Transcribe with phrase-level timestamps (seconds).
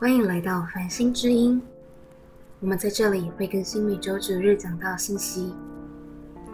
[0.00, 1.60] 欢迎来到繁星之音，
[2.58, 5.54] 我们在这里会更新每周主日讲道信息。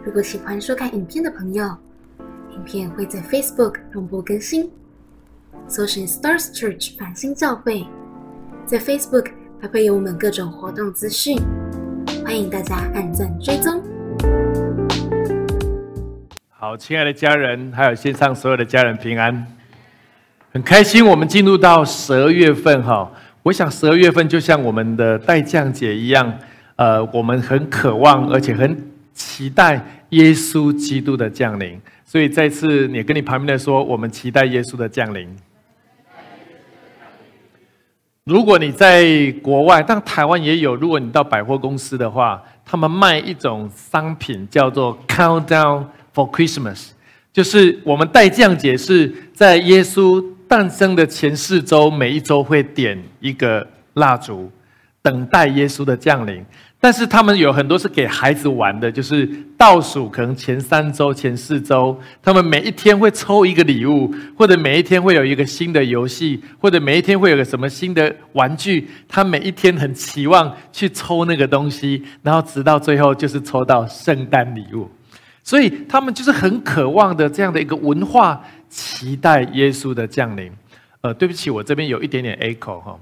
[0.03, 1.65] 如果喜欢收看影片的朋友，
[2.51, 4.69] 影片会在 Facebook 同步更新，
[5.65, 7.87] 搜寻 Stars Church 繁星教会，
[8.65, 9.31] 在 Facebook
[9.61, 11.37] 还会有我们各种活动资讯，
[12.25, 13.81] 欢迎大家按赞追踪。
[16.49, 19.47] 好，亲爱的家人，还有线上所有的家人平安，
[20.51, 23.09] 很开心我们进入到十二月份哈。
[23.47, 26.37] 我想十二月份就像我们的代降节一样，
[26.75, 28.77] 呃，我们很渴望而且很
[29.13, 31.79] 期待耶稣基督的降临。
[32.03, 35.33] 所以再次，你跟你旁边的说，我们期待耶稣的降临。
[38.25, 46.89] 如果你在国外，但台湾也有，如果你到百货公司的话，他们卖一种商品叫做 Countdown for Christmas，
[47.31, 50.21] 就是我们待降节是在耶稣。
[50.47, 54.51] 诞生的前四周，每一周会点一个蜡烛，
[55.01, 56.43] 等待耶稣的降临。
[56.79, 68.87] 但是他们有很多是给孩子玩的，就是倒数，可能前三周、前四周，他们每一天会抽一个礼物，或者每一天会有一个新的游戏，或者每一天会有个什么新的玩具。
[69.07, 74.87] 他每一天很期望去抽那个东西，然后直到最后就是抽到圣诞礼物。
[75.43, 78.39] 所以他们就是很渴望的这样的一个文化。
[78.69, 80.51] 期待耶稣的降临，
[81.01, 82.99] 呃，对不起，我这边有一点点 echo 哈。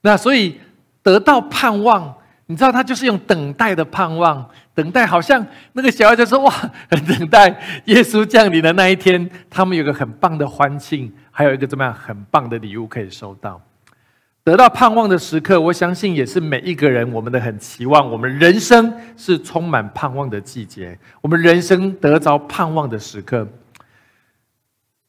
[0.00, 0.58] 那所以
[1.02, 2.14] 得到盼望，
[2.46, 6.52] 你知道他就是用等待的盼望，等待好像那个小孩就说哇，
[6.90, 7.48] 等待
[7.86, 13.60] 耶稣降临的那一天，他们有个很棒的欢庆，还有一个怎么样很棒的礼物可以收到。
[14.42, 23.48] 得到盼望的时刻，我相信也是每一个人我们的很期望，我们人生是充满盼望的季节，我们人生得着盼望的时刻。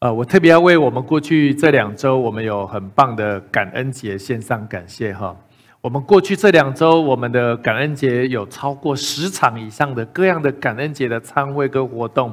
[0.05, 5.35] 呃，我特别要为我们过去这两周，我们有很棒的感恩节线上感谢哈。
[5.81, 12.31] 我们过去这两周，我们的感恩节有超过十场以上的各样的感恩节的参会跟活动，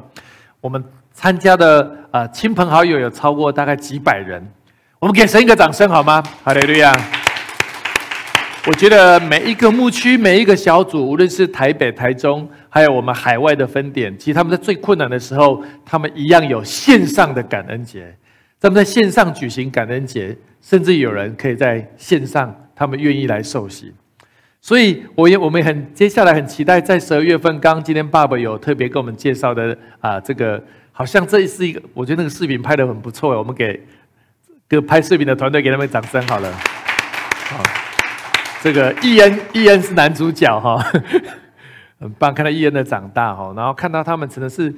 [0.60, 0.84] 我们
[1.14, 4.46] 参加的呃亲朋好友有超过大概几百人，
[4.98, 6.22] 我们给神一个掌声好吗？
[6.44, 7.21] 哈利路亚！
[8.64, 12.48] 我觉得每一个牧区、每一个小组，无论是台北、台中。
[12.68, 18.14] 还有我们海外的分点，其实他们在最困难的时候，他们一样有线上的感恩节，
[18.60, 23.92] 他们在线上举行感恩节，甚至有人可以在线上，他们愿意来受洗。
[24.60, 30.62] 所以，我也我们很接下来很期待，在十二月份，刚刚今天爸爸有特别给我们介绍的啊，这个
[30.92, 33.78] 好像这是一个，我觉得那个视频拍的很不错，我们给
[34.68, 36.50] 个拍视频的团队给他们掌声好了。
[38.62, 40.78] 这个伊恩伊恩是男主角哈。
[41.98, 44.74] 很棒，看到伊恩的长大哈，然后看到他们真的是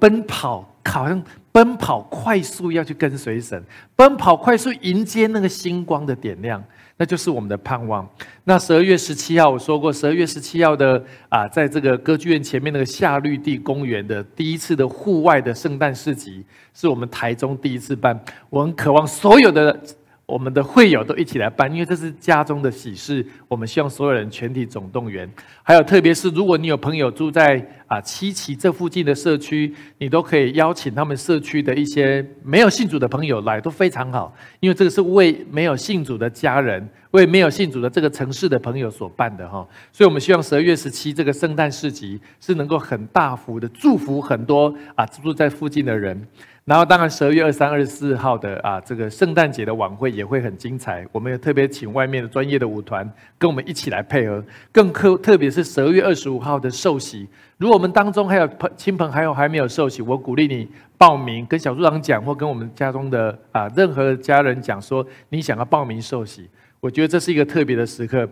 [0.00, 1.22] 奔跑，好像
[1.52, 3.62] 奔跑快速要去跟随神，
[3.94, 6.60] 奔跑快速迎接那个星光的点亮，
[6.96, 8.04] 那就是我们的盼望。
[8.42, 19.80] 那十二月十七号我说过，十二月十七号的啊，在这个歌剧院前面那个夏绿地公园的第一次的户外的圣诞市集，是我们台中第一次办，我很渴望所有的。
[20.26, 25.30] 我们的会友都一起来办，因为这是家中的喜事，我们希望所有人全体总动员。
[25.62, 34.34] 还有，特别是如果你有朋友住在啊七期这附近的社区，你都可以邀请他们社区的一些没有信主的朋友来，都非常好。
[34.60, 39.66] 因为这个是为没有信主的家人，为没有信主的这个城市的朋友所办的哈。
[39.92, 46.26] 所以我们希望十二月十七这个圣诞市集是能够很大幅的祝福很多啊住在附近的人。
[46.64, 51.06] 然后，当然，十二月二三、二十四号的啊，这个圣诞节的晚会也会很精彩。
[51.12, 54.42] 我们也特别请外面的专业的舞团跟我们一起来配合。
[54.72, 60.66] 更特特别是十二月二十五号的寿喜，如果我们当中还有朋亲朋还有还没有寿喜，我鼓励你
[60.96, 66.48] 报名，跟小组长讲，或跟我们家中的啊任何家人讲，说你想要报名寿喜。
[66.80, 68.26] 我觉得这是一个特别的时刻。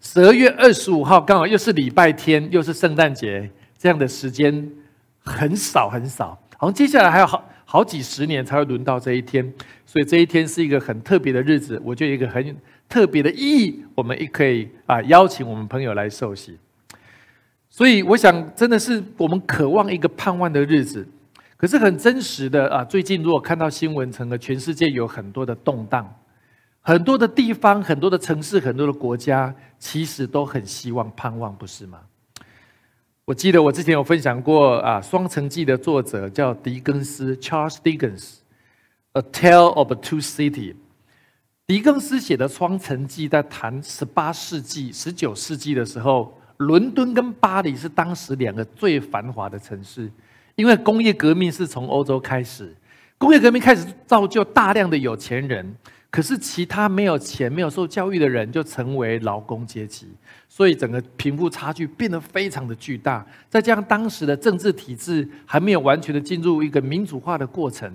[0.00, 4.68] 十二月二十五号刚好又是礼拜天，又是圣诞节，这样的时间
[5.22, 6.36] 很少很少。
[6.56, 7.47] 好像接下来还有好。
[7.70, 9.44] 好几十年才会轮到这一天，
[9.84, 11.78] 所以这一天是一个很特别的日子。
[11.84, 12.56] 我觉得一个很
[12.88, 16.56] 特别的意义，我们也可以啊邀请我们朋友来受洗。
[17.68, 21.06] 所以我想，真的是我们渴望一个盼望的日子。
[21.58, 26.10] 可是很真实的啊，最近如果看到新闻，整个全世界有很多的动荡，
[26.80, 31.98] 很多的地方、很多的城市、很多的国家，其实都很希望盼望，不是吗？
[33.28, 38.22] 我记得我之前有分享过啊，《双城记》的作者叫狄更斯 （Charles Dickens），
[39.12, 40.72] 《A Tale of Two Cities》。
[41.66, 50.10] 狄更斯写的《双城记》在谈十八世纪、十九世纪的时候，伦敦跟巴黎是当时两个最繁华的城市，
[50.54, 52.74] 因为工业革命是从欧洲开始，
[53.18, 55.76] 工业革命开始造就大量的有钱人，
[56.10, 60.08] 可是其他没有钱、没有受教育的人就成为劳工阶级，
[60.48, 63.24] 所以整个贫富差距变得非常的巨大。
[63.50, 67.94] 再加上当时的政治体制还没有完全的进入一个民主化的过程，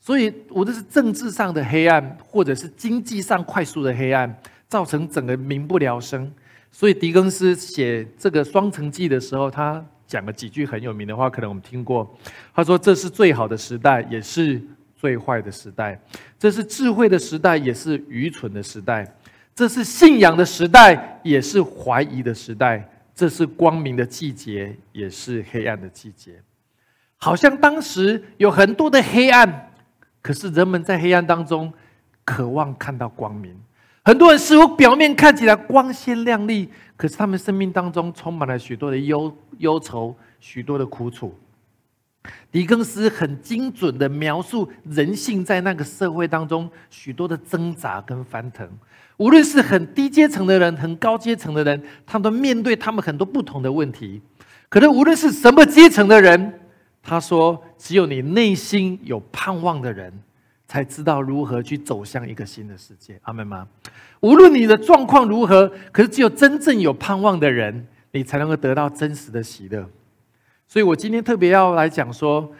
[0.00, 4.36] 所以无论是政治上的黑暗，或者是经济上快速的黑暗，
[4.66, 6.30] 造成整个民不聊生。
[6.72, 12.12] 所以狄更斯写这个《双城记》的时候，他讲了几句很有名的话，可能我们听过。
[12.52, 14.60] 他说：“这是最好的时代，也是。”
[14.98, 15.98] 最坏的时代，
[16.36, 19.04] 这是智慧的时代，也是愚蠢的时代；
[19.54, 22.80] 这是信仰的时代，也是怀疑的时代；
[23.14, 26.42] 这是光明的季节，也是黑暗的季节。
[27.16, 29.70] 好像当时有很多的黑暗，
[30.20, 31.72] 可是人们在黑暗当中
[32.24, 33.56] 渴望看到光明。
[34.04, 41.32] 很多人似乎表面看起来光鲜亮丽，可是他们生命当中充满了许多的忧忧愁，许多的苦楚。
[42.50, 48.68] 狄更斯很精准的描述人性在那个社会当中许多的挣扎跟翻腾，
[49.16, 54.20] 无论是很低阶层的人，很高阶层的人，他们都面对他们很多不同的问题。
[54.68, 56.60] 可能无论是什么阶层的人，
[57.02, 60.12] 他说，只有你内心有盼望的人，
[60.66, 63.18] 才知道如何去走向一个新的世界。
[63.22, 63.66] 阿门吗？
[64.20, 69.88] 无论你的状况如何，可是只有真正有盼望的人，你才能够得到真实的喜乐。
[70.68, 72.52] 所以我今天特别要来讲说，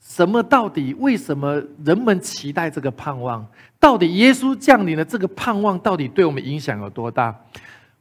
[0.00, 3.46] 什么到底为什么人们期待这个盼望？
[3.78, 7.38] 到底耶稣降临的这个盼望，到底对我们影响有多大？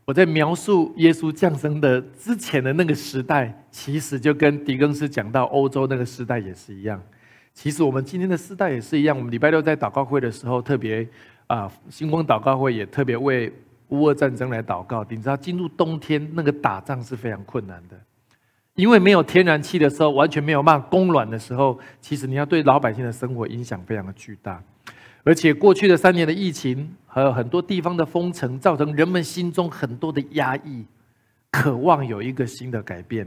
[0.06, 7.02] 我在描述耶稣降生的之前的那个时代，其实就跟狄更斯讲到欧洲那个时代也是一样。
[7.54, 9.18] 其实我们今天的时代也是一样。
[9.18, 11.06] 我们礼拜六在祷告会的时候，特别
[11.48, 13.52] 啊，星光祷告会也特别为
[13.90, 15.06] 乌俄战争来祷告。
[15.10, 18.00] 你知道，进入冬天那个打仗是非常困难的。
[18.76, 24.62] 因为没有天然气的时候，完全没有办法供暖的时候，其实你要对老百姓的生活影响非常的巨大。
[25.24, 30.86] 而且过去的三年的疫情，还有很多地方的封城，造成人们心中很多的压抑，
[31.50, 33.26] 渴望有一个新的改变。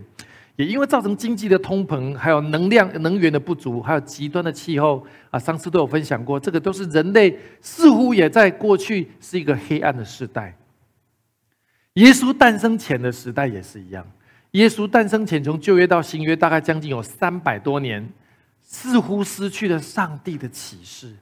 [0.56, 10.56] 也因为造成经济的通膨，还有能量能源的不足，还有极端的气候啊，上次都有分享过，这个都是人类似乎也在过去是一个黑暗的时代。
[11.94, 14.04] 耶稣诞生前的时代也是一样。
[14.52, 18.08] 耶稣诞生前，从旧约到新约，大概将近有三百多年，
[18.62, 21.14] 似乎失去了上帝的启示。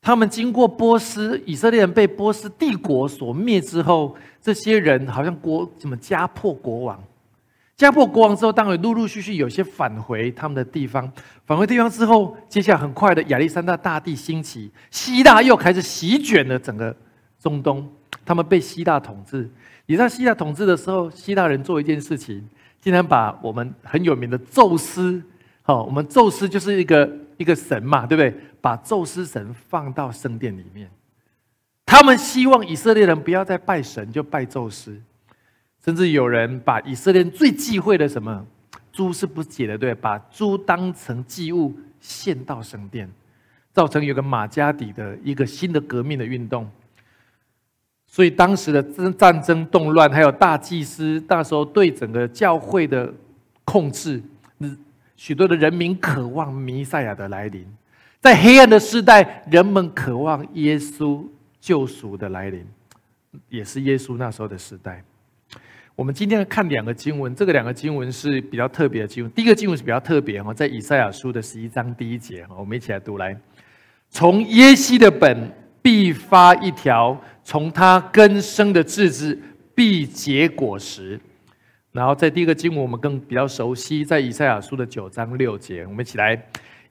[0.00, 7.02] 他们经过波斯，以色列人被波斯帝国所灭之后，这些人好像国怎么家破国亡？
[7.76, 11.10] 家破国亡之后，当然陆陆续续有些返回他们的地方。
[11.46, 16.94] 返回地方之后，接下来很快的亚历山大大帝兴起，希腊又开始席卷了整个
[17.38, 17.90] 中东，
[18.24, 19.50] 他们被希腊统治。
[19.86, 22.48] 你在希腊统治的时候，希腊人做一件事情，
[22.80, 25.22] 竟然把我们很有名的宙斯，
[25.62, 28.34] 好，我们宙斯就是一个一个神嘛，对不对？
[28.60, 30.90] 把宙斯神放到圣殿里面，
[31.84, 35.00] 他们希望以色列人不要再拜神，就拜宙斯。
[35.84, 38.46] 甚至有人把以色列人最忌讳的什么
[38.90, 43.06] 猪是不解的，对，把猪当成祭物献到圣殿，
[43.70, 46.66] 造成有个马加底的一个新的革命的运动。
[48.14, 53.12] 所以当时的战战争动乱，还有大祭司那时候对整个教会的
[53.64, 54.22] 控制，
[55.16, 57.66] 许多的人民渴望弥赛亚的来临，
[58.20, 61.24] 在黑暗的时代，人们渴望耶稣
[61.60, 62.64] 救赎的来临，
[63.48, 65.02] 也是耶稣那时候的时代。
[65.96, 69.32] 我们今天看两个经文，这个两个经文是比较特别的经文。
[69.32, 73.36] 第一个经文是比较特别哈，在以赛亚书的十一章第一节我们一起来读来，
[74.08, 75.50] 从耶西的本
[75.84, 77.20] 必发一条。
[77.46, 79.38] 从他根生的枝子
[79.74, 81.20] 必结果实，
[81.92, 86.42] 然后在第一个经文我们更比较熟悉，在以赛亚书的九章六节，我们一起来：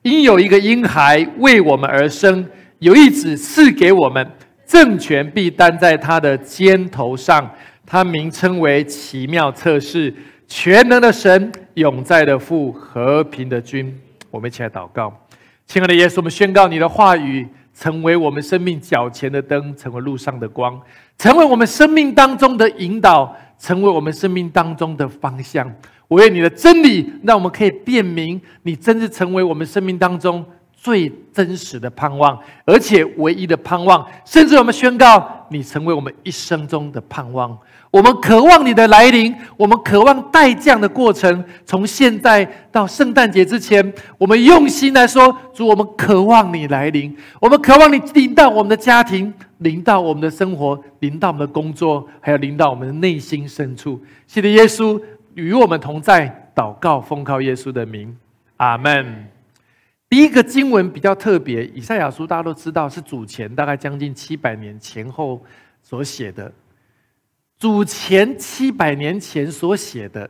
[0.03, 2.47] 因有一个婴孩为我们而生，
[2.77, 4.31] 有一子赐给我们，
[4.63, 7.49] 政权必担在他的肩头上，
[7.83, 10.13] 他名称为奇妙测试，
[10.47, 13.99] 全能的神，永在的父，和平的君。
[14.29, 15.11] 我们一起来祷告，
[15.65, 17.47] 亲爱的耶稣，我们宣告你的话语。
[17.83, 20.81] 成为我们生命脚前的灯，成为路上的光，
[21.17, 25.69] 成为我们生命当中的引导，成为我们生命当中的方向。
[26.07, 30.45] 我愿你的真理，让我们可以辨明你真是成为我们生命当中
[30.83, 34.05] 最真实的盼望，而且唯一的盼望。
[34.25, 37.57] 甚至我们宣告，你成为我们一生中的盼望。
[37.89, 41.41] 我们渴望你的来临，我们渴望待降的过程。
[41.65, 54.01] 从现在到圣诞节之前，我们用心来说，主，我们渴望你来临，我们渴望你临到我们的家庭，临到我们的生活，临到我们的工作，还有临到我们的内心深处。
[54.27, 55.01] 谢谢耶稣
[55.35, 58.13] 与我们同在，祷告奉靠耶稣的名，
[58.57, 59.29] 阿门。
[60.13, 65.43] 第一个经文比较特别，以赛亚书大家都知道是主前大概将近七百年前后
[65.81, 66.53] 所写的。
[67.57, 70.29] 主前七百年前所写的，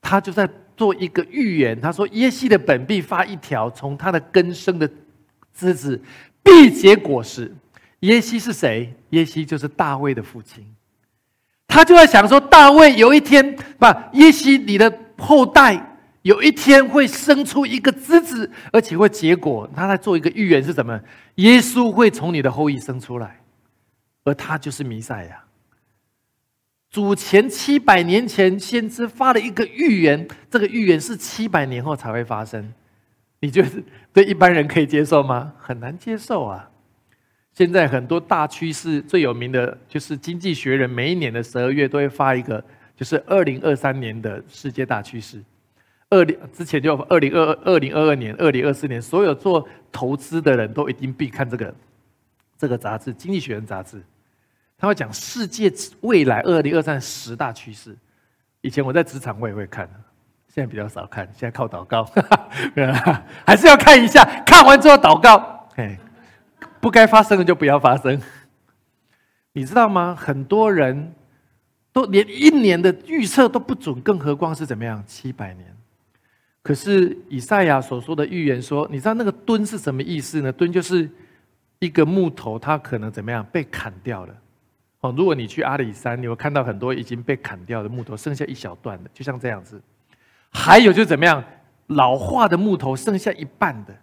[0.00, 1.80] 他就在做一个预言。
[1.80, 4.90] 他说：“耶西的本必发一条，从他的根生的
[5.54, 6.02] 枝子
[6.42, 7.54] 必结果实。”
[8.02, 8.92] 耶西是谁？
[9.10, 10.66] 耶西就是大卫的父亲。
[11.68, 15.95] 他就在想说，大卫有一天，把耶西你的后代
[16.26, 19.70] 有一天会生出一个枝子，而且会结果。
[19.76, 21.00] 他在做一个预言是什么？
[21.36, 23.44] 耶稣会从你的后裔生出来，
[24.24, 25.44] 而他就是弥赛亚。
[26.90, 32.74] 主前七百年前，先知发了一个预言，这个预言是七百年后才会发生。
[33.38, 33.70] 你觉得
[34.12, 35.52] 对一般人可以接受吗？
[35.56, 36.68] 很难接受啊！
[37.52, 42.64] 现在很多大趋势最有名的就是《经济学人》每一年的十二月都会发一个，
[42.96, 45.40] 就是二零二三年的世界大趋势。
[46.16, 51.74] 二零之前就二零二二零二二年、二零二四年，所有做投资的人都一定必看这个
[52.56, 54.02] 这个杂志《经济学人》杂志。
[54.78, 57.96] 他会讲世界未来二零二三十大趋势。
[58.62, 59.88] 以前我在职场我也会看，
[60.48, 62.04] 现在比较少看，现在靠祷告，
[63.46, 64.24] 还是要看一下。
[64.46, 65.98] 看完之后祷告，哎，
[66.80, 68.20] 不该发生的就不要发生。
[69.52, 70.14] 你知道吗？
[70.18, 71.14] 很多人
[71.92, 75.75] 都连一年的预测都不准，更何况是怎么样七百年？
[76.66, 80.50] 可是以赛亚所说的预言说，你知道那个墩是什么意思呢？
[80.50, 81.08] 墩就是
[81.78, 84.34] 一个木头，它可能怎么样被砍掉了。
[84.98, 89.80] 哦，如果你去阿里山，你会看到很多已经被砍掉的木头，剩下一小段的，就像这样子。
[90.50, 91.44] 还有就怎么样，
[91.86, 93.96] 老化的木头剩下一半的。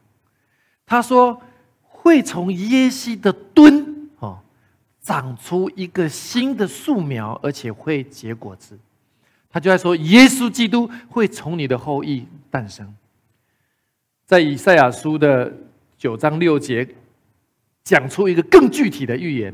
[0.86, 1.41] 他说
[1.82, 4.39] 会从耶西的墩哦
[5.01, 8.79] 长出一个新的树苗，而且会结果子。
[9.53, 12.91] 他就在说，耶稣基督会从你的后裔诞生。
[14.25, 15.53] 在以赛亚书的
[15.95, 16.88] 九章六节，
[17.83, 19.53] 讲出一个更具体的预言。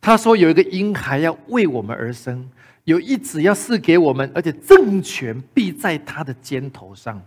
[0.00, 2.48] 他说：“有一个婴孩要为我们而生，
[2.84, 7.20] 有一子要赐给我们，而且政权必在他的肩头上。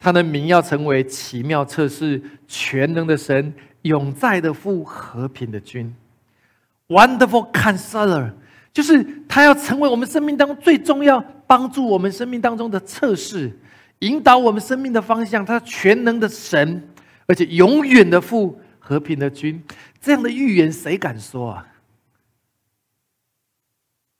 [0.00, 5.94] 他的名要成为奇妙测试、全能的神、永在的父、和平的君。
[6.88, 8.32] Wonderful Counselor，
[8.72, 13.58] 就是他要成为我们生命当中最重要、帮助我们生命当中的测试，
[13.98, 15.44] 引导我们生命的方向。
[15.44, 16.88] 他全能的神，
[17.26, 19.62] 而且永远的父、和平的君。
[20.00, 21.66] 这样的预言，谁敢说啊？”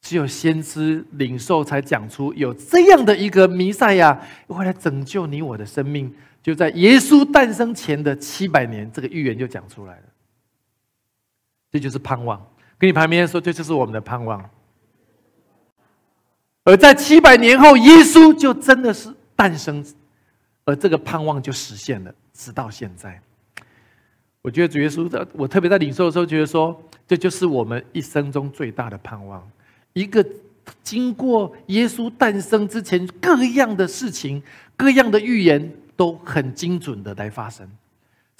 [0.02, 10.02] 只有先知领受才讲出有这样的一个弥赛亚会来拯救你我的生命，就在耶稣诞生前的七百年，这个预言就讲出来了。
[11.70, 12.44] 这就是盼望。
[12.80, 14.42] 跟你旁边说，这就是我们的盼望。
[16.64, 19.84] 而在七百年后，耶稣就真的是诞生，
[20.64, 23.20] 而这个盼望就实现了，直到现在。
[24.40, 29.46] 我觉得主耶稣的，我特别在领受的时候，觉得说，这就是我们一生中最大的盼望。
[29.92, 30.24] 一个
[30.82, 34.42] 经过耶稣诞生之前各样的事情、
[34.74, 37.70] 各样的预言都很精准的来发生，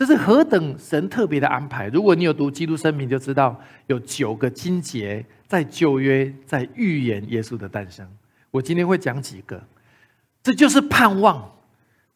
[0.00, 1.88] 这是何等神特别的安排！
[1.88, 8.08] 如果你有读基督生命，就知道有九个金节在旧约在预言耶稣的诞生。
[8.50, 9.62] 我今天会讲几个，
[10.42, 11.52] 这就是盼望。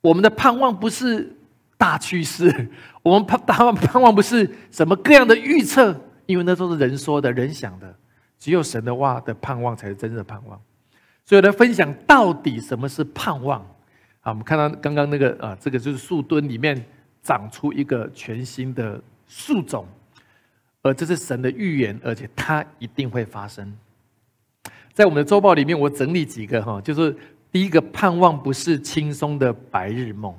[0.00, 1.31] 我们的盼望不是
[1.76, 2.71] 大趋势，
[3.05, 7.95] 我们盼盼望盼望不是什么各样的预测，因为那都是人说的、人想的。
[8.38, 10.59] 只有神的话的盼望才是真正的盼望，
[11.26, 13.61] 所以来分享到底什么是盼望
[14.23, 14.31] 啊？
[14.31, 16.83] 我们看到刚刚那个啊，这个就是树墩里面
[17.25, 19.85] 长出一个全新的树种，
[20.83, 23.76] 而这是神的预言，而且它一定会发生。
[24.93, 27.16] 在我们的周报里面，我整理几个哈，就是
[27.50, 30.33] 第一个盼望不是轻松的白日梦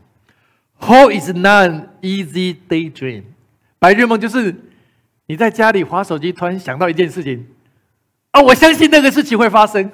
[0.80, 3.24] ，Hope is not an easy daydream。
[3.80, 4.56] 白日梦就是
[5.26, 7.48] 你在家里划手机，突然想到一件事情。
[8.32, 9.92] 啊，我相信那个事情会发生。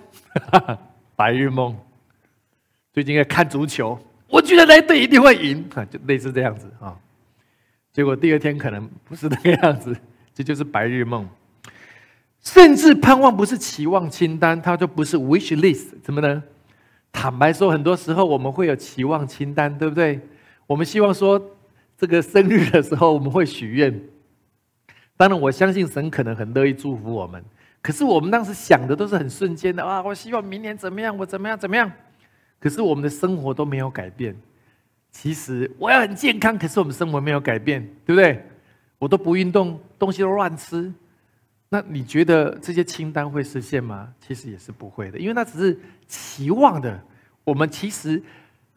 [1.15, 1.77] 白日梦。
[2.93, 3.97] 最近在看足球，
[4.31, 6.97] 我觉得那队一定会赢， 就类似这样子啊。
[7.91, 9.95] 结果第二天可能不是那个样子，
[10.33, 11.27] 这就是白日梦。
[12.41, 16.41] 甚至盼望不是期望清单，它就不是 wish list，怎么呢？
[17.11, 20.19] 坦白说，很多时候我们会有期望清单，对不对？
[20.65, 21.39] 我们希望说，
[21.97, 24.01] 这个生日的时候我们会许愿。
[25.17, 27.43] 当然，我相信神可能很乐意祝福我们。
[27.81, 30.01] 可是我们当时想的都是很瞬间的啊！
[30.01, 31.15] 我希望明年怎么样？
[31.17, 31.57] 我怎么样？
[31.59, 31.91] 怎么样？
[32.61, 34.33] 可是我们的生活都没有改变。
[35.11, 38.45] 其实我要很健康，可是我们生活没有改变，对不对？
[38.97, 40.93] 我都不运动，东西都乱吃。
[41.67, 44.13] 那你觉得这些清单会实现吗？
[44.19, 47.01] 其实也是不会的，因为那只是期望的。
[47.43, 48.21] 我们其实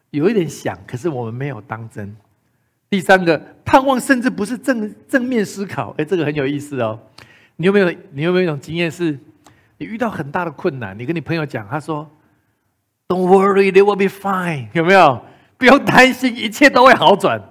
[0.09, 2.15] 有一点想，可是我们没有当真。
[2.89, 5.93] 第三个盼望，甚至不是正正面思考。
[5.97, 6.99] 哎，这个很有意思哦。
[7.57, 9.17] 你有没有你有没有一种经验，是
[9.77, 12.09] 你遇到很大的困难，你跟你朋友讲，他说
[13.07, 15.23] ：“Don't worry, they will be fine。”有没有？
[15.57, 17.41] 不用担心，一切都会好转。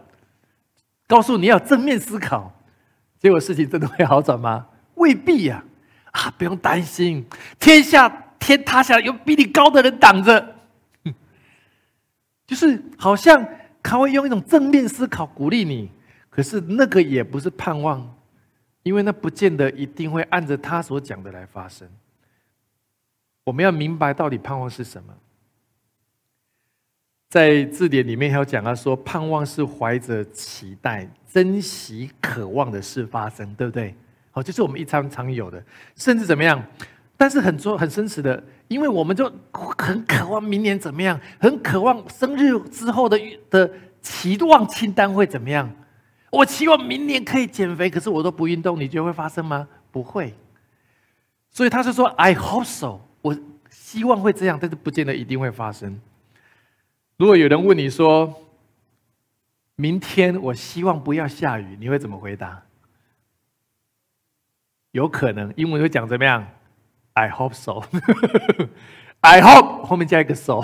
[1.06, 2.52] 告诉你要正面思考，
[3.18, 4.66] 结果事情真的会好转吗？
[4.94, 5.64] 未必呀！
[6.12, 7.26] 啊，不用担心，
[7.58, 8.08] 天下
[8.38, 10.54] 天塌下来有比你高的人挡着，
[12.46, 13.46] 就是好像
[13.82, 15.90] 他会用一种正面思考鼓励你，
[16.30, 18.14] 可是那个也不是盼望，
[18.82, 21.88] 因为那不见得一定会按着他所讲的来发生。
[23.44, 25.12] 我们要明白到底盼望是什么。
[27.28, 33.94] 在字典里面还有讲，他说盼望是怀着期待、珍惜、渴望的事发生，对不对？
[34.30, 35.62] 好，就是我们一常常有的，
[35.96, 36.62] 甚至怎么样？
[37.16, 43.18] 但是很说很真实的，因为我们就很渴望明年怎么样，很渴望生日之后的
[43.50, 43.70] 的
[44.02, 45.72] 期望清单会怎么样？
[46.30, 49.68] 我期望明年可以减肥，可是我都不运动，你觉得会发生吗？
[49.92, 50.34] 不会。
[51.50, 53.36] 所以他是说，I hope so，我
[53.70, 56.00] 希望会这样，但是不见得一定会发生。
[57.16, 58.34] 如果有人问你说
[59.76, 62.62] ：“明天我希望不要下雨”，你会怎么回答？
[64.92, 66.46] 有可能英文会讲怎么样
[67.14, 67.82] ？I hope so。
[69.20, 70.60] I hope 后面加一个 so。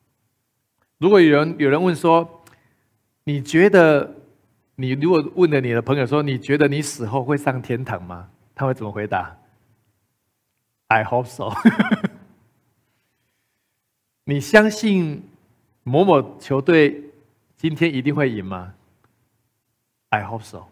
[0.98, 2.44] 如果有人有人问说
[3.24, 4.14] ：“你觉得
[4.76, 9.36] 你如果问了你的朋友说你觉得你死后会上天堂吗？”他会怎么回答
[10.88, 11.50] ？I hope so。
[14.24, 15.31] 你相信？
[15.84, 17.10] 某某球队
[17.56, 18.74] 今天一定会赢吗
[20.10, 20.66] ？I hope so。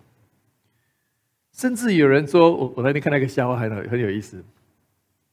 [1.52, 4.44] 甚至有人说，我我那天看到一个笑话，很很有意思。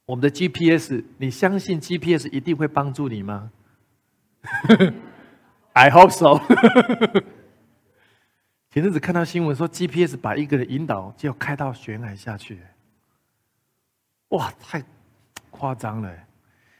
[0.05, 3.51] 我们的 GPS，你相信 GPS 一定会帮助你吗？
[5.73, 6.39] I hope so。
[8.71, 12.59] 前阵子看到新闻说，GPS 把一个人引导就开到悬崖下去，
[14.29, 14.83] 哇，太
[15.51, 16.11] 夸张了！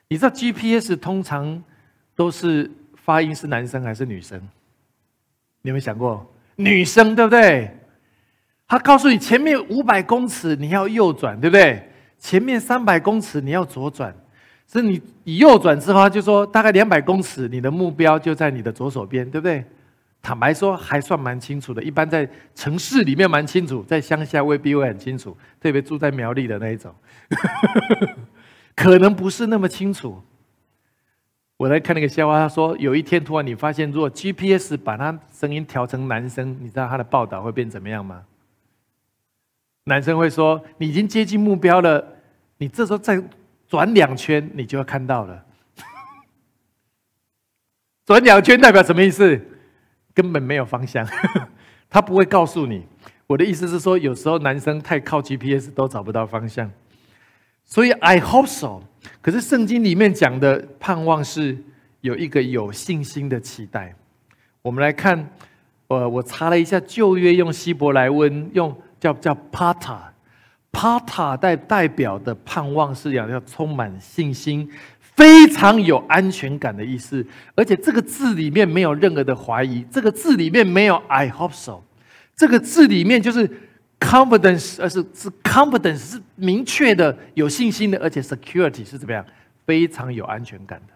[0.08, 1.64] 你知道 GPS 通常
[2.16, 2.72] 都是。
[3.08, 4.38] 发音是男生还是女生？
[5.62, 6.30] 你有没有想过？
[6.58, 7.72] 女生对不对？
[8.68, 11.90] 他告诉你前面五百公尺你要右转，对不对？
[12.20, 14.14] 前面三百公尺你要左转。
[14.66, 19.64] 所以你你右转之后，就说大概两百公尺，你的目标就在你的左手边，对不对？
[20.22, 21.82] 坦白说，还算蛮清楚的。
[21.82, 25.38] 一般在城市里面蛮清楚，在乡下未必会很清楚。
[25.62, 26.94] 特别住在苗栗的那一种，
[28.76, 30.22] 可能不是那么清楚。
[31.58, 38.24] 我在看那个笑话，他说有一天突然你发现，如果 GPS 把他声音调成男生，你知道他的报道会变怎么样吗？
[39.86, 42.06] 男生会说：“你已经接近目标了，
[42.58, 43.24] 你这时候再
[43.68, 45.46] 转两圈，你就要看到了。
[48.06, 49.42] ”转两圈代表什么意思？
[50.14, 51.08] 根本没有方向，
[51.90, 52.86] 他不会告诉你。
[53.28, 56.70] 我的意思是说，有时候男生太靠 GPS 都找不到方向。
[57.64, 58.84] 所以 I hope so。
[59.22, 61.58] 可是圣经里面讲的盼望是
[62.02, 63.94] 有一个有信心的期待。
[64.62, 65.30] 我们来看，
[65.88, 77.26] 呃，我查了一下旧约用希伯来文用叫叫 pata，pata 代代表的盼望是要要充满信心，非常有安全感的意思。
[77.56, 81.84] 而且这个字里面没有任何的怀疑，这个字里面没有 I hope so，
[82.36, 83.50] 这个字里面就是。
[84.00, 89.26] confidence，而是是 confidence，是明确的、有信心的，而且 security 是怎么样？
[89.66, 90.94] 非常有安全感的。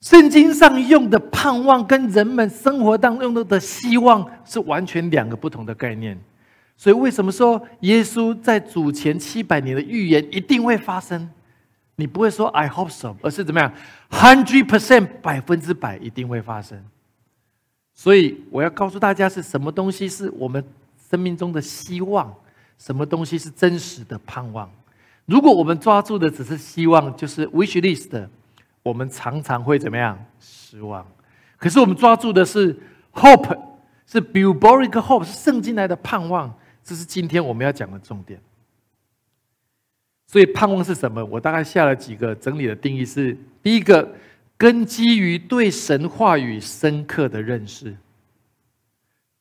[0.00, 6.18] 圣经上用的盼望跟人们生活当中的的希望是完全两个不同的概念。
[6.76, 11.30] 所以为什么说耶稣在主前七百年的预言一定会发生？
[11.96, 13.72] 你不会说 I hope so，而是怎么样
[14.10, 16.84] ？hundred percent 百分之百一定会发生。
[17.94, 20.64] 所以我要告诉大家是什么东西是我们。
[21.12, 22.34] 生命中的希望，
[22.78, 24.70] 什么东西是真实的盼望？
[25.26, 28.26] 如果我们抓住的只是希望，就是 wish list，
[28.82, 30.18] 我们常常会怎么样？
[30.40, 31.06] 失望。
[31.58, 32.74] 可是我们抓住的是
[33.12, 33.60] hope，
[34.06, 36.50] 是 billboard hope，是圣经来的盼望。
[36.82, 38.40] 这是今天我们要讲的重点。
[40.26, 41.22] 所以盼望是什么？
[41.26, 44.10] 我大概下了几个整理的定义是：第一个，
[44.56, 47.94] 根基于对神话语深刻的认识。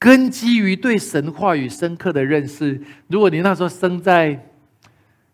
[0.02, 2.82] 根基于对神话语深刻的认识。
[3.06, 4.48] 如果你那时候生在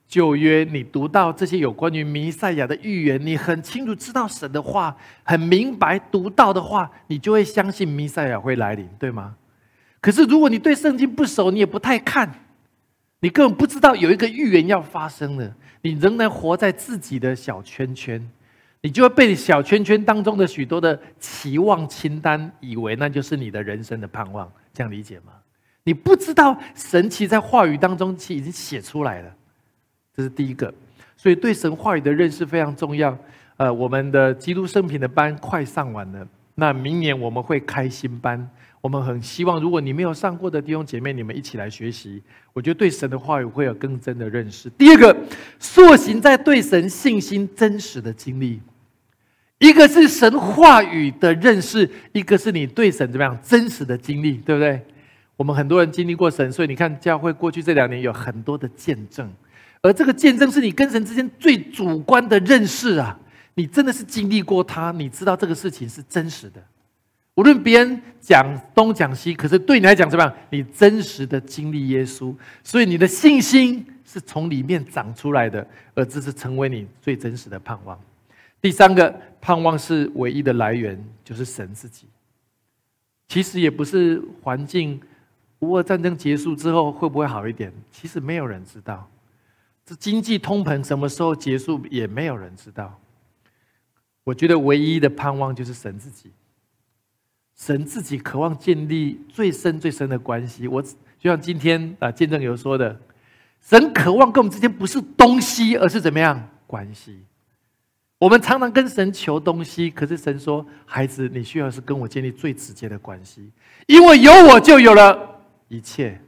[0.10, 9.38] 旧约，你读到这些有关于弥赛亚的预言，你很清楚知道神的话，很明白读到的话，你就会相信弥赛亚会来临，对吗？
[10.02, 12.30] 可是如果你对圣经不熟，你也不太看，
[13.22, 18.30] 你根本不知道有一个预言要发生了，你仍然活在自己的小圈圈，
[18.82, 25.34] 你就会被小圈圈当中的许多的期望清单，以为那就是你的人生的盼望，这样理解吗？
[25.84, 29.36] 你不知道神奇在话语当中其实已经写出来了，
[30.16, 30.74] 这是第一个。
[31.16, 33.18] 所以对神话语的认识非常重要。
[33.56, 36.28] 呃，我们的基督圣品的班快上完了，
[36.60, 38.50] 那明年我们会开新班。
[38.82, 42.22] 我们很希望，如果你没有上过的弟兄姐妹，你们一起来学习。
[42.52, 44.70] 我觉得对神的话语会有更真的认识。
[44.72, 45.16] 第二个，
[45.60, 48.60] 塑形在对神信心真实的经历，
[49.60, 54.82] 一个是神话语的认识，一个是你对神怎么样真实的经历，对不对？
[55.36, 59.30] 我们很多人经历过神，所以你看教会过去这两年有很多的见证，
[59.82, 63.20] 而这个见证是你跟神之间最主观的认识啊！
[63.58, 66.64] 你真的是经历过他，你知道这个事情是真实的。
[67.34, 70.32] 无论别人讲东讲西，可是对你来讲怎么样？
[70.52, 78.00] 你真实的经历耶稣，所以你的信心是从里面长出来的，而这是成为你最真实的盼望。
[78.62, 82.06] 第三个盼望是唯一的来源，就是神自己。
[83.28, 85.02] 其实也不是环境，
[85.60, 87.74] 乌俄战争结束之后会不会好一点？
[87.92, 89.10] 其实没有人知道。
[89.84, 93.00] 这经济通膨什么时候结束，也没有人知道。
[94.28, 96.30] 我觉得唯一的盼望就是神自己。
[97.56, 100.68] 神自己渴望建立最深最深的关系。
[100.68, 100.90] 我就
[101.24, 103.00] 像今天啊，见证有说的，
[103.62, 107.24] 神渴望跟我们之间不是东西，而是怎么样关系。
[108.20, 113.50] 我们常常跟神求东西，可是神说：“孩子，你需要是跟我建立最直接的关系，
[113.86, 116.20] 因为有我就有了一切。”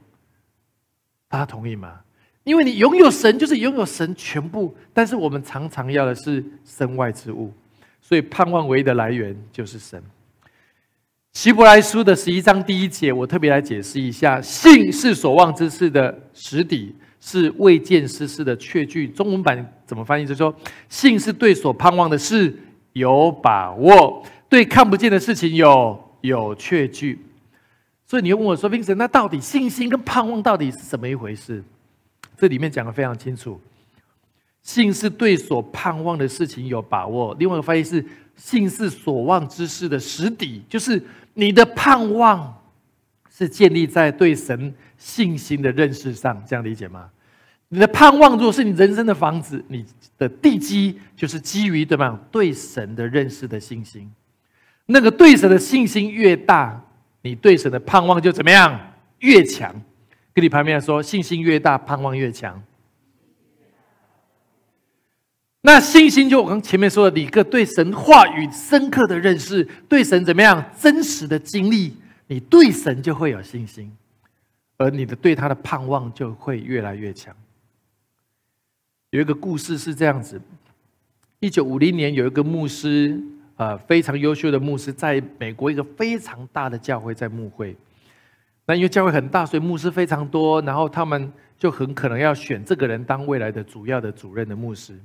[1.28, 2.00] 大家同意吗？
[2.44, 4.74] 因为你拥有神，就是拥有神全部。
[4.94, 7.52] 但是我们常常要的是身外之物，
[8.10, 10.02] 所以盼望唯一的来源就是神。
[11.32, 19.06] 希伯来书的十一章第一节，我特别来解释一下：信是所望之事的实底，是未见之事的确据。
[19.06, 20.26] 中文版怎么翻译？
[20.26, 20.52] 就说
[20.88, 22.52] 信是对所盼望的事
[22.94, 27.16] 有把握，对看不见的事情有有确据。
[28.04, 31.62] 所以你又问我说：“冰神，那到底信心跟盼望到底是怎么一回事？”
[32.36, 33.60] 这里面讲的非常清楚：
[34.62, 37.36] 信是对所盼望的事情有把握。
[37.38, 38.04] 另外一个翻译是
[38.36, 41.02] 信是所望之事的实底，就是。
[41.34, 42.52] 你的盼望
[43.30, 47.08] 是建立在对神信心的认识上，这样理解吗？
[47.68, 49.86] 你的盼望如果是你人生的房子，你
[50.18, 52.18] 的地基就是基于怎么样？
[52.32, 54.10] 对神的认识的信心。
[54.86, 56.84] 那个对神的信心越大，
[57.22, 58.78] 你对神的盼望就怎么样？
[59.20, 59.72] 越强。
[60.34, 62.60] 跟你旁边说，信心越大，盼望越强。
[65.62, 71.94] 那信心就我刚前面说的，一个对神话语深刻的认识，对神怎么样真实的经历，
[72.28, 73.94] 你对神就会有信心，
[74.78, 77.36] 而你的对他的盼望就会越来越强。
[79.10, 80.40] 有一个故事是这样子：
[81.40, 83.20] 一九五零年，有一个牧师，
[83.56, 87.76] 呃，非常优秀的牧师，在美国一个非常大的教会，在牧会。
[88.66, 94.98] 那因为教会很大，所以牧师非常多，然后他们就很可能要选这个人当未来的主要的主任的牧师。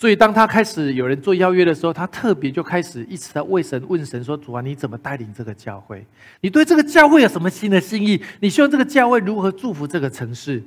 [0.00, 6.06] 所以，当他开始有人做邀约的时候，他特别就开始一直在为神问神说：“主啊，你怎么带领这个教会？
[6.40, 8.22] 你对这个教会有什么新的心意？
[8.38, 10.62] 你希望这个教会如何祝福这个城市？”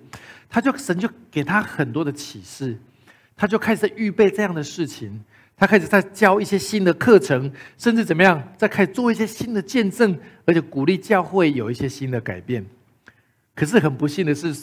[0.51, 2.77] 他就神就给他很多的启示，
[3.37, 5.23] 他就开始预备这样的事情，
[5.55, 10.13] 他开始在教一些新的课程，甚至怎么样，在开始做一些新的见证，
[10.43, 12.65] 而且鼓励教会有一些新的改变。
[13.55, 14.53] 可是很不幸的是，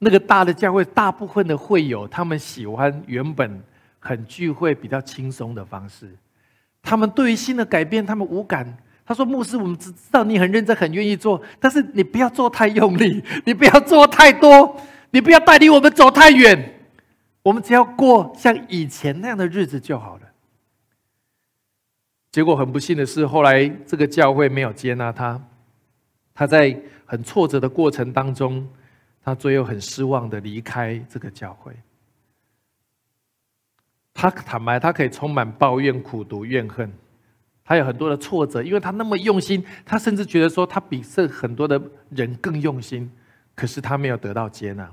[0.00, 3.58] 那个大的教会大部分的会友，他们喜欢原本。
[4.04, 6.10] 很聚会比较轻松的方式，
[6.82, 8.76] 他们对于新的改变他们无感。
[9.04, 14.76] 他说：“牧师，我们只知道你很认真，很愿意做，但是你不要做太用力， 你不要做太多，
[15.10, 16.80] 你不要带领我们走太远。
[17.42, 20.22] 我们只要过像以前那样的日子就好了。”
[22.30, 25.40] 结果很不幸的是，后来这个教会没有接纳他，
[26.34, 28.66] 他在很挫折的过程当中，
[29.22, 31.72] 他最后很失望的离开这个教会。
[34.14, 36.92] 他坦白，他可以充满抱怨、苦读、怨恨，
[37.64, 43.10] 他有很多的挫折，因为他那么用心，他甚至觉得说他比这很多的人更用心，
[43.54, 44.88] 可是他没有得到接纳，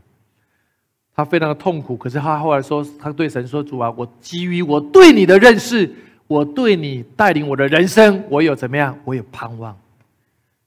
[1.13, 1.97] 他非常的痛苦。
[1.97, 5.93] 可是他后来说，他对神说：“主啊，我基于我对你的认识，
[6.25, 8.97] 我对你带领我的人生，我有怎么样？
[9.03, 9.77] 我有盼望。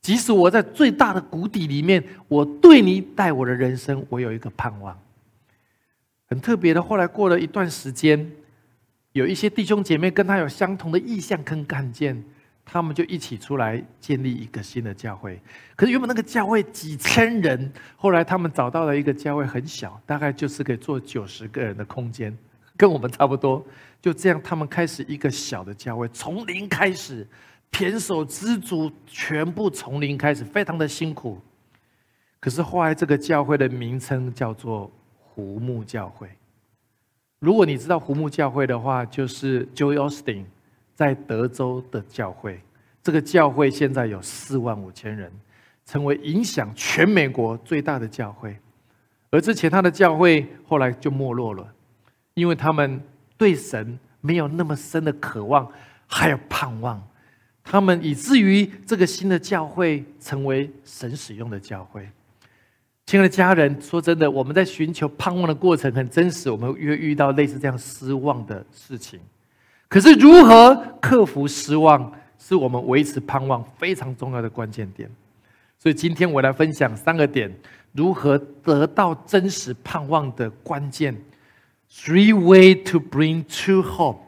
[0.03, 4.97] 即使我在最大的谷底里面，我对你带我的人生，我有一个盼望。
[6.29, 8.31] 很特别的，后来过了一段时间。”
[9.12, 12.25] 有一些弟兄姐妹跟他有相同的意向跟干劲，
[12.64, 15.38] 他们就一起出来建立一个新的教会。
[15.77, 22.37] 可是原本那个教会几千人，后来他们找到了一个教会很小，大概就是可以坐九十个人的空间，
[22.77, 23.64] 跟我们差不多。
[24.01, 27.27] 就这样，他们开始一个小的教会，从零开始，
[27.70, 31.38] 胼手知足，全部从零开始，非常的辛苦。
[32.40, 36.29] 可是后来，这个教会的名称叫做胡木教会。
[37.42, 40.44] 如果你知道胡木教会的话，就是 Joy Austin
[40.94, 42.61] 在德州的教会。
[43.02, 45.28] 这个教会现在有四万五千人，
[45.85, 48.57] 成为影响全美国最大的教会。
[49.31, 51.66] 而之前他的教会后来就没落了，
[52.35, 53.02] 因为他们。
[53.38, 55.68] 对神没有那么深的渴望，
[56.07, 57.02] 还有盼望，
[57.64, 62.09] 他们以至于这个新的教会成为神使用的教会。
[63.12, 69.20] 亲爱的家人，说真的，我们在寻求盼望的过程很真实，我们越遇到类似这样失望的事情。
[69.87, 75.11] 可是如何克服失望，是我们维持盼望非常重要的关键点。
[75.79, 77.55] 所以今天我来分享三个点，
[77.92, 81.14] 如何得到真实盼望的关键。
[81.90, 84.20] Three way to bring true hope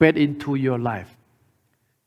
[0.00, 1.06] back into your life。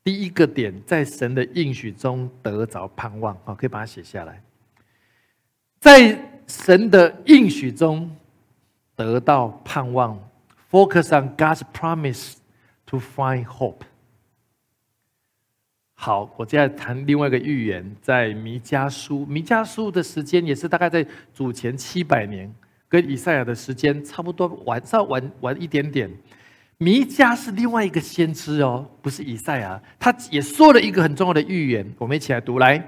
[0.02, 4.42] 第一个点，在神的应许中得着盼望，好，可以把它写下来。
[5.84, 8.10] 在神的应许中
[8.96, 10.18] 得到盼望
[10.70, 12.36] ，focus on God's promise
[12.86, 13.82] to find hope。
[15.92, 22.50] 好，我接下来谈另外一个预言，在弥迦书，弥迦书的时间也是大概在主前七百年。
[22.88, 26.10] 跟以赛亚的时间差不多，晚上晚晚一点点。
[26.78, 31.86] 弥迦是另外一个先知哦，不是以赛亚，他也说了一个很重要的预言。
[31.98, 32.82] 我们一起来读：来，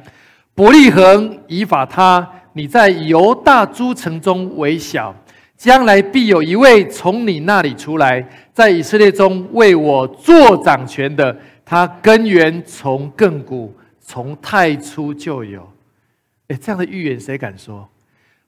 [0.54, 2.26] 伯利恒以法他，
[2.56, 5.14] 你在犹大诸城中为小，
[5.58, 11.36] 将来必有一位从你那里出来，在以色列中为我做掌权的。
[11.66, 15.70] 他根源从亘古，从太初就有。
[16.48, 17.86] 哎，这样的预言谁敢说？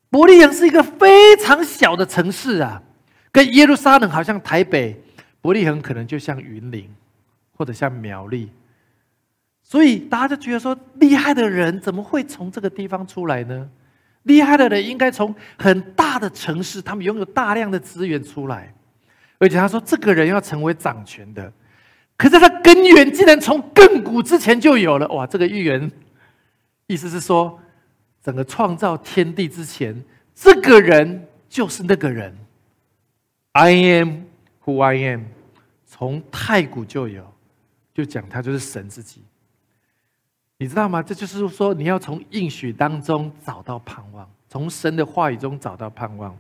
[0.09, 2.83] 伯利恒是一个非常小的城市啊，
[3.31, 4.99] 跟耶路撒冷好像台北，
[5.43, 6.89] 伯利恒可能就像云林，
[7.55, 8.49] 或者像苗栗，
[9.63, 13.69] 所以大家就觉得说，厉害的人怎么会从这个地方出来呢？
[14.29, 18.73] 厉害的人应该从很大的城市，他们拥有大量的资源出来，
[19.39, 21.53] 而且他说这个人要成为掌权的，
[22.17, 25.27] 可是他根源竟然从亘古之前就有了，哇！
[25.27, 25.91] 这个预言
[26.87, 27.59] 意思是说。
[28.21, 32.37] 整个创造天地之前，这个人就是那个人。
[33.53, 34.25] I am
[34.65, 35.23] who I am，
[35.87, 37.25] 从太古就有，
[37.95, 39.23] 就讲他就是神自己。
[40.59, 41.01] 你知道吗？
[41.01, 46.37] 这就是说，你要从应许当中找到盼望，从神的话语中找到盼望。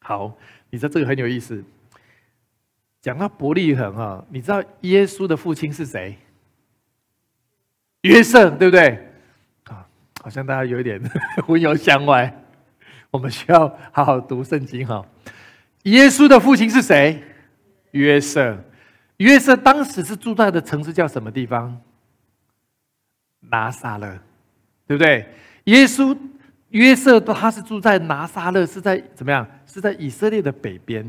[0.00, 0.32] 好，
[0.70, 1.62] 你知道这个很有意思。
[3.02, 6.16] 讲到伯利恒啊，你知道耶稣的父亲是谁？
[8.02, 9.06] 约瑟，对不对？
[9.64, 9.86] 啊
[10.22, 11.02] 好像大家有一点
[11.46, 12.32] 混淆相歪，
[13.10, 15.04] 我们需要好好读圣经哈。
[15.84, 17.20] 耶稣的父亲是谁？
[17.90, 18.56] 约瑟。
[19.16, 21.80] 约瑟当时是住在的城市叫什么地方？
[23.50, 24.18] 拿撒勒，
[24.86, 25.26] 对不对？
[25.64, 26.16] 耶稣
[26.70, 29.46] 约瑟他是住在拿撒勒，是在怎么样？
[29.66, 31.08] 是在以色列的北边。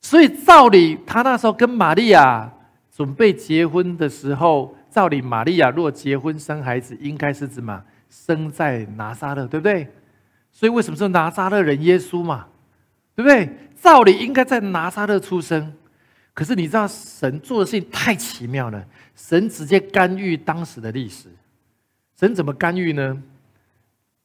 [0.00, 2.50] 所以照理他那时候跟玛利亚
[2.90, 7.82] 准备结婚的时候，照理玛利亚若结婚生孩子，应该是什么？
[8.08, 9.86] 生在拿撒勒，对不对？
[10.50, 12.46] 所以为什么是拿撒勒人耶稣嘛？
[13.14, 13.48] 对不对？
[13.80, 15.72] 照理应该在拿撒勒出生，
[16.34, 21.28] 可是你知道神做的事情太奇妙了，神直接干预当时的历史。
[22.18, 23.22] 神怎么干预呢？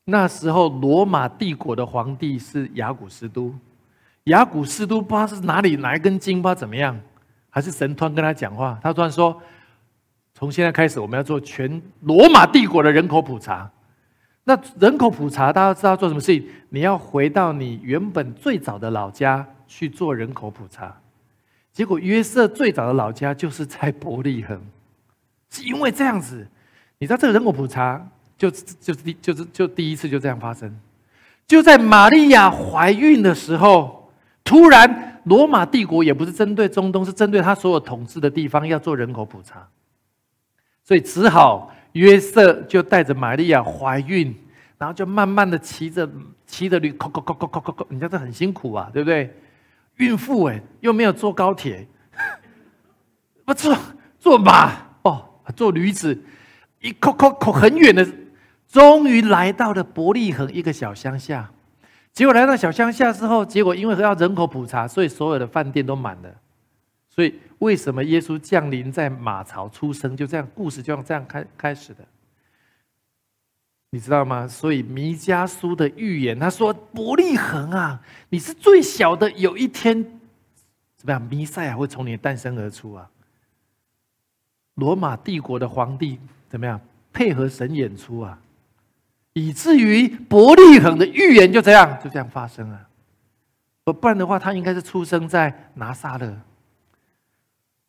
[0.06, 3.53] 那时候罗马帝国的皇帝是雅古斯都，
[4.25, 6.99] 雅古斯都不知道是哪里来根筋，不知道怎么样，
[7.49, 9.41] 还是神突然跟他讲话，他突然说。
[10.36, 13.69] 从现在开始，我们要做全罗马帝国的人口普查。
[14.43, 16.49] 那人口普查，大家知道做什么事情？
[16.69, 20.97] 你要回到你原本最早的老家去做人口普查。
[21.71, 24.60] 结果约瑟最早的老家就是在伯利恒，
[25.51, 26.47] 是因为这样子。
[27.03, 28.01] 你知道这个人口普查，
[28.37, 30.73] 就就是第就是就第一次就这样发生，
[31.45, 34.09] 就在玛利亚怀孕的时候，
[34.41, 39.67] 突然罗马帝国也不是针对中东，是针对他所有统治的地方要做人口普查。
[40.81, 44.33] 所以只好约瑟就带着玛利亚怀孕，
[44.77, 46.09] 然后就慢慢的骑着
[46.47, 49.35] 骑着驴，扣扣扣扣扣扣扣，你知道这很辛苦啊，对不对？
[49.97, 51.85] 孕妇哎，又没有坐高铁，
[53.43, 53.77] 不坐
[54.17, 56.17] 坐马哦，坐驴子，
[56.84, 58.06] 一扣扣扣很远的，
[58.67, 61.50] 终于来到了伯利恒一个小乡下。
[62.12, 66.30] 结果来到小乡下之后，结果因为要人口普查，所以所有的饭店都满了。
[67.10, 70.17] 所以，为什么耶稣降临在马槽出生？
[70.17, 72.04] 就这样，故事就像这样开开始的，
[73.91, 74.46] 你知道吗？
[74.46, 80.04] 所以弥迦书的预言，他说：“伯利恒啊，你是最小的，有一天
[80.98, 81.22] 怎么样？
[81.22, 83.10] 弥赛亚会从你诞生而出啊！
[84.74, 86.19] 罗马帝国的皇帝
[86.53, 86.79] 怎么样？
[87.11, 88.37] 配合神演出啊，
[89.33, 92.79] 以至于伯利恒的预言就这样就这样发生了。
[93.85, 96.31] 不然的话，他应该是出生在拿撒勒。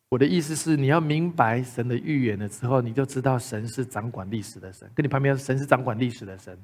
[0.09, 4.89] 我的意思是，你要明白神的预言了之后，你就知道神是掌管历史的神。
[4.95, 6.57] 跟你旁边，神是掌管历史的神。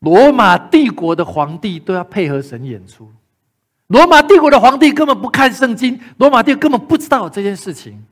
[0.00, 3.08] 罗马帝国的皇帝都要配合神演出。
[3.86, 8.04] 罗马帝国的皇帝根本不看圣经，罗马帝根本不知道这件事情。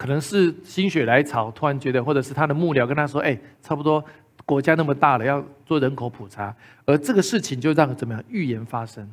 [0.00, 4.02] 可能是心血来潮，突然觉得，或者是他的幕僚跟他说：“哎，差不多
[4.46, 9.06] 国家那么大了，要做人口普查。”而这个事情就让怎么样预言发生？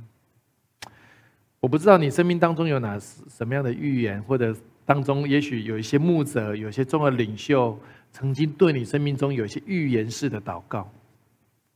[1.59, 7.77] 我不知道你生命当中有哪什么样的预言，或者当中也许有一些牧者、有些重要领袖
[8.13, 10.89] 曾经对你生命中有一些预言式的祷告。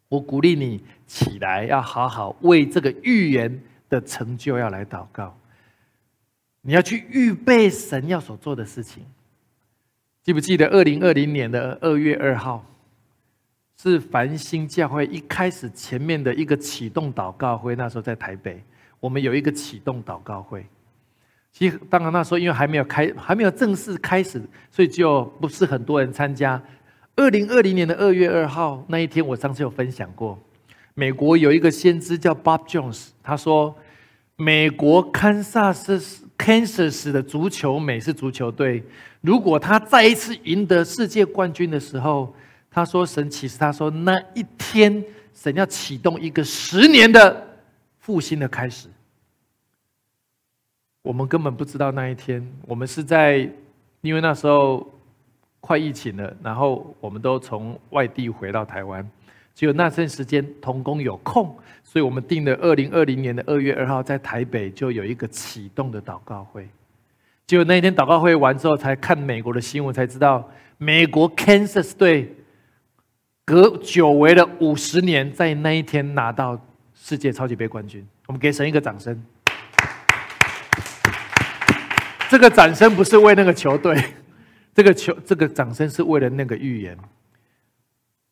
[0.07, 5.37] 我鼓励你起来，要好好为这个预言的成就要来祷告。
[6.63, 9.03] 你要去预备神要所做的事情，
[10.23, 12.63] 记不记得二零二零年的二月二号，
[13.81, 17.75] 是繁星教会一开始前面的一个启动祷告会。
[17.75, 18.63] 那时候在台北，
[18.99, 20.63] 我们有一个启动祷告会。
[21.51, 26.61] 其实当然那时候因为还没有开，还没有正式开始，所以就不是很多人参加。
[27.15, 30.37] 二零二零年的二月二号那一天，我上次有分享过，
[30.93, 33.75] 美国有一个先知叫 Bob Jones，他说
[34.35, 36.20] 美国堪萨斯。
[36.41, 38.83] Kansas 的足球美式足球队，
[39.21, 42.33] 如果他再一次赢得世界冠军的时候，
[42.71, 45.03] 他说神启示他说那一天
[45.35, 47.47] 神要启动一个十年的
[47.99, 48.87] 复兴的开始。
[51.03, 53.47] 我们根本不知道那一天，我们是在
[54.01, 54.91] 因为那时候
[55.59, 59.07] 快疫情了，然后我们都从外地回到台湾。
[59.53, 66.67] 只有那段时间，童工有空，所以我们定了二零二零年的二月二号，在台北就有一个启动的祷告会。
[67.45, 72.33] 结果那一天祷告会完之后，才看美国的新闻，才知道美国 Kansas 队
[73.45, 76.59] 隔久违了五十年，在那一天拿到
[76.93, 78.07] 世界超级杯冠军。
[78.27, 79.21] 我们给神一个掌声。
[82.29, 84.01] 这个掌声不是为那个球队，
[84.73, 86.97] 这个球，这个掌声是为了那个预言。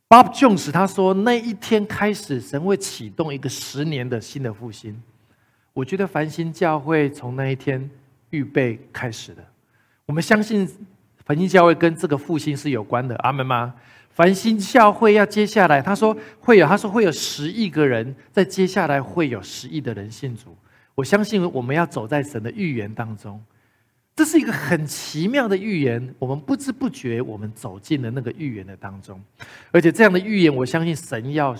[0.09, 4.99] Bob Jones 他说：“那一天开始，神会启动一个十年的新的复兴。
[5.71, 7.87] 我觉得繁星教会从那一天
[8.31, 9.45] 预备开始的。
[10.07, 10.67] 我们相信
[11.23, 13.15] 繁星教会跟这个复兴是有关的。
[13.17, 13.75] 阿门吗？
[14.09, 20.57] 繁星教会要接下来，他说会有，他说会有十亿个人，在接下来会有十亿的人信主。
[20.95, 23.39] 我相信我们要走在神的预言当中。”
[24.19, 29.17] 这是一个很奇妙的预言，我们不知不觉我们走进了那个预言的当中，
[29.71, 31.55] 而且这样的预言，我相信神要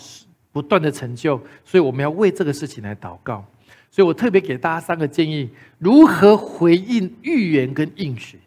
[0.52, 3.45] 不断的成就，所以我们要为这个事情来祷告。
[3.89, 8.38] 所以我特别给大家三个建议：如何回应预言跟应许？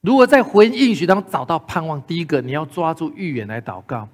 [0.00, 4.08] 如果在回应应许当中找到盼望，第一个你要抓住预言来祷告。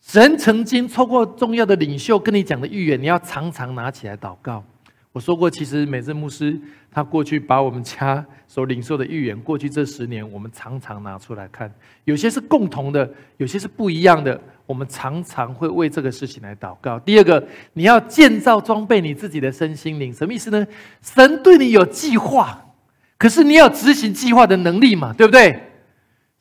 [0.00, 4.64] 神曾经透过重要的领袖跟你讲的预言，你要常常拿起来祷告。
[5.12, 6.58] 我说过，其实美正牧师
[6.90, 11.70] 他过去把我们家所领受的预言，过去这十年我们常常拿出来看，
[12.04, 14.40] 有些是共同的，有些是不一样的。
[14.64, 16.98] 我们常常会为这个事情来祷告。
[17.00, 20.66] 第二个，你要建造装备你自己的身心灵，什么意思呢？
[21.02, 22.72] 神对你有计划，
[23.18, 25.60] 可是你要执行计划的能力嘛，对不对？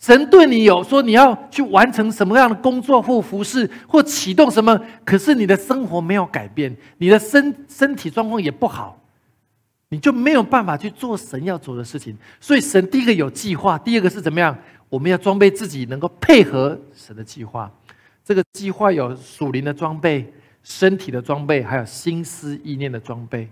[0.02, 9.00] 神对你有说你要去完成什么样的工作或服饰或启动什么，可是你的生活没有改变，你的身身体状况也不好，
[9.90, 12.18] 你就没有办法去做神要做的事情。
[12.40, 14.58] 所以神第一个有计划，第二个是怎么样？
[14.90, 17.72] 我们要装备自己，能够配合神的计划。
[18.26, 20.34] 这个计划有属灵的装备、
[20.64, 23.48] 身体的装备，还有心思意念的装备。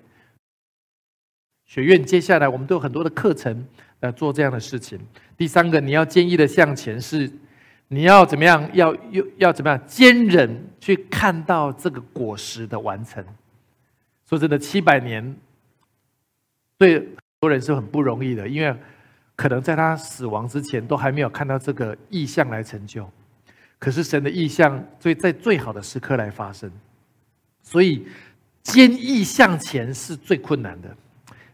[1.67, 3.67] 学院接下来我们都有很多的课程。
[4.01, 4.99] 来做这样的事情。
[5.37, 7.31] 第三个，你要坚毅的向前，是
[7.87, 8.69] 你要怎么样？
[8.73, 9.87] 要要要怎么样？
[9.87, 13.23] 坚忍去看到这个果实的完成。
[14.27, 15.35] 说真的，七百年
[16.77, 18.75] 对很多人是很不容易的，因为
[19.35, 23.09] 可能在他死亡之前都还没有看到这个意象来成就。
[23.79, 26.69] 可是神的意象，最在最好的时刻来发生，
[27.63, 28.05] 所以
[28.61, 30.95] 坚毅向前是最困难的。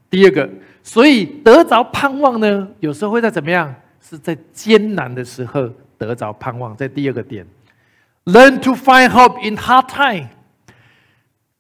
[0.09, 0.49] 第二个。
[0.83, 3.73] 所以得着盼望呢，有时候会在怎么样？
[4.07, 6.77] 是在艰难的时候得着盼望。
[6.77, 7.43] 在第二个点
[8.25, 10.29] ，learn to find hope in hard time。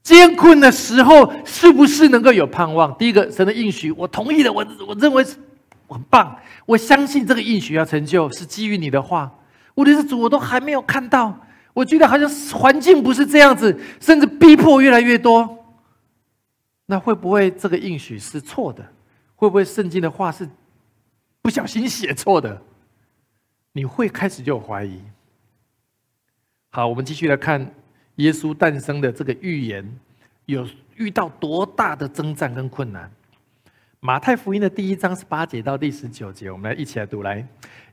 [0.03, 2.95] 艰困的时候是不是能够有盼望？
[2.99, 5.25] 第一个，神的应许，我同意的，我我认为
[5.87, 6.37] 很棒，
[6.67, 9.31] 我相信这个应许要成就，是基于你的话。
[9.73, 11.35] 我的主，我都还没有看到，
[11.73, 15.64] 我觉得好像环境不是这样子，甚至逼迫越来越多。
[16.85, 18.85] 那会不会这个应许是错的？
[19.35, 20.47] 会不会圣经的话是
[21.41, 22.61] 不小心写错的？
[23.71, 25.01] 你会开始就怀疑。
[26.69, 27.73] 好，我们继续来看
[28.15, 29.99] 耶稣诞生的这个预言，
[30.45, 33.11] 有遇到多大的征战跟困难？
[33.99, 37.23] 马太福音的第一章是八节到第十九节，我们来一起来读。
[37.23, 37.45] 来，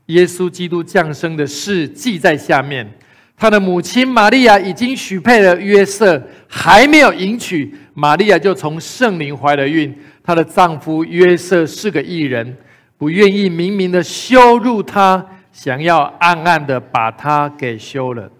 [0.05, 2.89] 耶稣基督降生的事记在下面。
[3.35, 9.93] 他的母亲玛利亚已经许配了约瑟，还没有迎娶，玛利亚就从圣灵怀了孕。
[10.23, 12.57] 她的丈夫约瑟是个异人，
[12.97, 18.31] 不愿意明明的羞辱她，想要暗暗的把她给休了。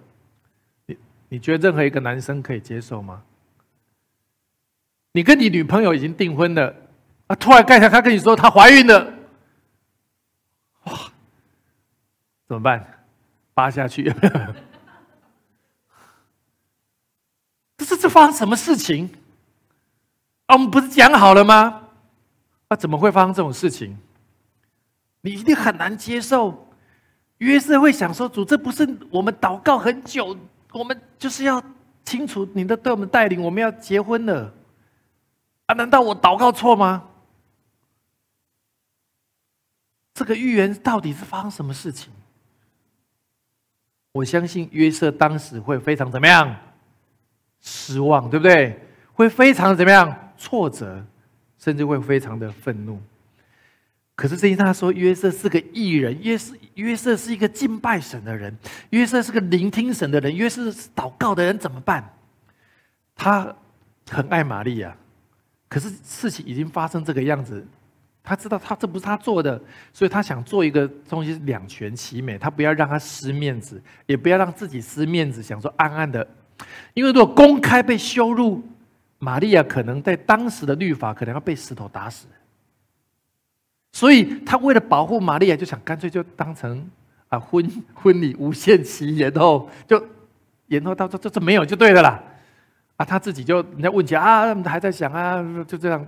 [0.86, 3.22] 你你觉得任何一个男生可以接受吗？
[5.12, 6.74] 你跟你女朋友已经订婚了，
[7.28, 9.14] 啊，突然盖下他跟你说她怀孕了，
[10.86, 10.94] 哇，
[12.48, 13.04] 怎么办？
[13.54, 14.10] 扒下去？
[17.84, 19.10] 这是这发生什么事情？
[20.46, 21.82] 啊，我们不是讲好了吗？
[22.70, 23.98] 啊，怎么会发生这种事情？
[25.20, 26.70] 你一定很难接受。
[27.40, 30.38] 约瑟会想说：“主，这不是我们祷告很久，
[30.72, 31.62] 我们就是要
[32.06, 34.54] 清楚你的对我们带领，我们要结婚了。
[35.66, 37.04] 啊，难道我祷告错吗？
[40.14, 42.14] 这个预言到底是发生什么事情？
[44.14, 46.56] 我相信约瑟当时会非常怎么样？
[47.64, 48.80] 失望，对不对？
[49.14, 50.34] 会非常怎么样？
[50.38, 51.04] 挫折，
[51.58, 53.02] 甚至会非常的愤怒。
[54.16, 58.56] 可是圣经他说，约瑟是个艺人，约瑟约瑟是一个敬拜神的人，
[58.92, 62.14] 约瑟是个聆听神的人，约瑟是祷告的人，怎么办？
[63.16, 63.56] 他
[64.10, 64.96] 很爱玛利亚，
[65.68, 67.66] 可是事情已经发生这个样子，
[68.22, 69.60] 他知道他这不是他做的，
[69.92, 76.28] 所以他想做一个东西两全其美，他不要让他失面子，也不要让自己失面子，想说暗暗的，
[76.94, 78.64] 因为如果公开被羞辱。
[79.20, 82.28] 玛利亚可能在当时的律法，可能要被石头打死，
[83.94, 86.86] 所以他为了保护玛利亚，就想干脆就当成
[87.30, 90.06] 啊婚 婚礼无限期延后，就
[90.68, 92.22] 延后到这这这没有就对了啦，
[92.98, 96.06] 啊他自己就人家问起啊还在想啊就这样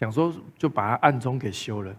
[0.00, 1.94] 想说就把他暗中给休了。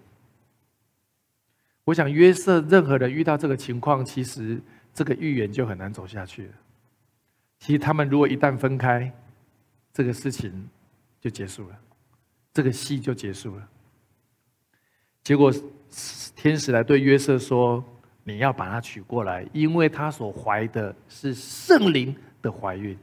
[1.84, 4.60] 我想约瑟任何人遇到这个情况，其实
[4.92, 6.54] 这个预言就很难走下去了。
[7.64, 9.10] 其实他们如果一旦分开，
[9.94, 10.68] 这个事情
[11.22, 11.76] 就结束了，
[12.54, 13.66] 这个戏就结束了。
[15.24, 15.50] 结果
[16.36, 17.82] 天使来对约瑟说
[18.26, 22.98] ：“你要把她娶过来，因为她所怀的是圣灵的怀孕，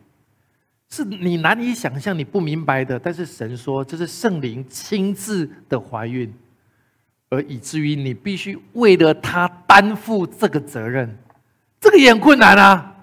[0.91, 2.99] 是你难以想象、你不明白的。
[2.99, 6.31] 但是神说这是圣灵亲自的怀孕，
[7.31, 11.17] 而以至于你必须为了他担负这个责任，
[11.81, 13.00] 这个也很困难啊！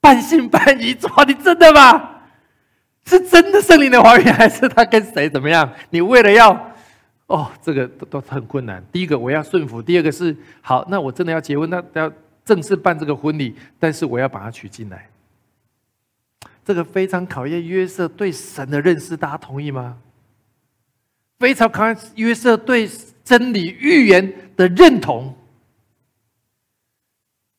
[0.00, 2.16] 半信半疑，说你真的吗？”
[3.08, 5.72] 是真的圣灵的怀孕，还是他跟谁怎么样？
[5.88, 6.52] 你为了要，
[7.26, 8.84] 哦，这个都都很困难。
[8.92, 12.12] 第一个我要顺服，第二个是好，那我真的要结婚，那要
[12.44, 15.08] 正式办这个婚礼，但是我要把他娶进来。
[16.66, 19.96] 这个非常考验约瑟对神的认识，大家同意吗？
[21.38, 22.86] 非常考验约瑟对
[23.24, 25.34] 真理预言的认同。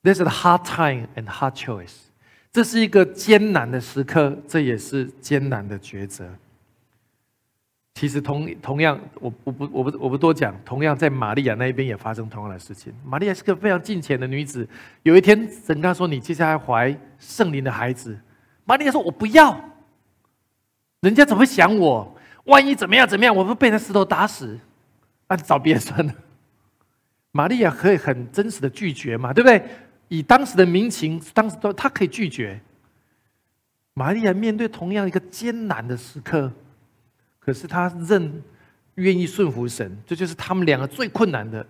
[0.03, 2.08] This is a hard time and hard choice.
[2.51, 6.27] 这是一个艰难的时刻，这也是艰难的抉择。
[7.95, 10.55] 其实同同样，我我不我不我不多讲。
[10.63, 12.93] 同样在玛利亚那一边也发生同样的事情。
[13.03, 14.67] 玛利亚是个非常敬虔的女子。
[15.03, 18.17] 有一天，神跟她说：“你接下来怀圣灵的孩子。”
[18.63, 19.59] 玛利亚说：“我不要。”
[21.01, 22.15] 人家怎么想我？
[22.45, 23.35] 万一怎么样怎么样？
[23.35, 24.57] 我会被那石头打死。
[25.27, 26.13] 那找别人算了。
[27.31, 29.33] 玛利亚可以很真实的拒绝嘛？
[29.33, 29.61] 对不对？
[30.09, 32.59] 以当时的民情，当时都他可以拒绝。
[33.93, 36.51] 玛利亚面对同样一个艰难的时刻，
[37.37, 38.41] 可是他认
[38.95, 41.65] 愿意顺服神，这就是他们两个最困难的。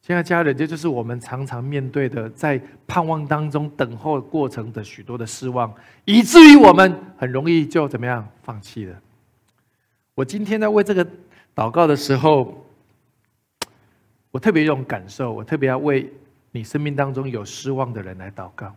[0.00, 5.72] 现在家人，这就是我们常常面对的，在盼望当中等候过程的许多的失望，
[6.04, 9.00] 以至于我们很容易就怎么样放弃了。
[10.14, 11.06] 我今天在为这个
[11.54, 12.66] 祷告的时候，
[14.30, 16.12] 我特别有种感受，我特别要为。
[16.54, 18.72] 你生命当中有失望的人来祷告。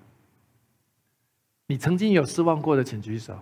[1.68, 3.40] 你曾经有失望过的，请举手。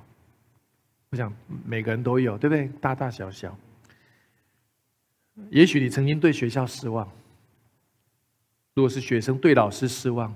[1.10, 1.34] 我想
[1.66, 2.68] 每个人都有，对不对？
[2.82, 3.58] 大大小小。
[5.50, 7.10] 也许你曾经对学校失望，
[8.74, 10.36] 如果是学生对老师失望，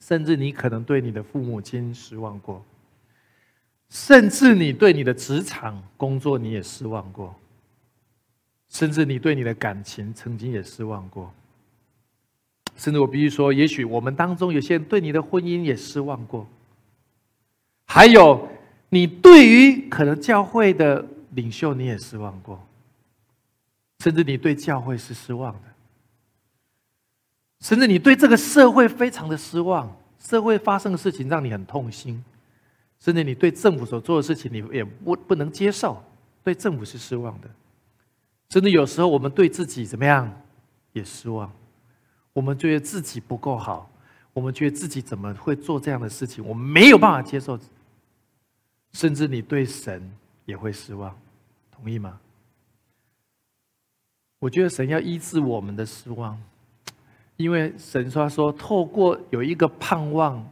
[0.00, 2.64] 甚至你可能对你的父母亲失望过，
[3.90, 7.38] 甚至你对你的职场工作你也失望过，
[8.68, 11.30] 甚至你对你的感情曾经也失望过。
[12.76, 16.46] 甚至我必须说，也许我们当中有些人对你的婚姻也失望过。
[17.86, 18.48] 还有，
[18.88, 22.60] 你对于可能教会的领袖你也失望过，
[24.00, 25.60] 甚至你对教会是失望的，
[27.60, 32.24] 甚至你对这个社会非常的失望，社会发生的事情让你很痛心，
[32.98, 36.02] 甚至你对政府所做的事情你也不不能接受，
[36.42, 37.48] 对政府是失望的，
[38.50, 40.30] 甚至有时候我们对自己怎么样
[40.92, 41.52] 也失望，
[42.34, 43.90] 我们觉得自己不够好，
[44.34, 47.58] 我们觉得自己怎么会做这样的事情，我们没有办法接受。
[48.92, 50.08] 甚至你对神
[50.44, 51.16] 也会失望，
[51.72, 52.20] 同意吗？
[54.38, 56.40] 我觉得神要医治我们的失望，
[57.36, 60.46] 因为神说说透过有一个盼望，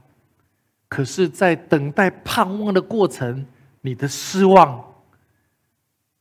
[0.89, 3.47] 可是，在等待盼望的过程，
[3.81, 4.83] 你的失望，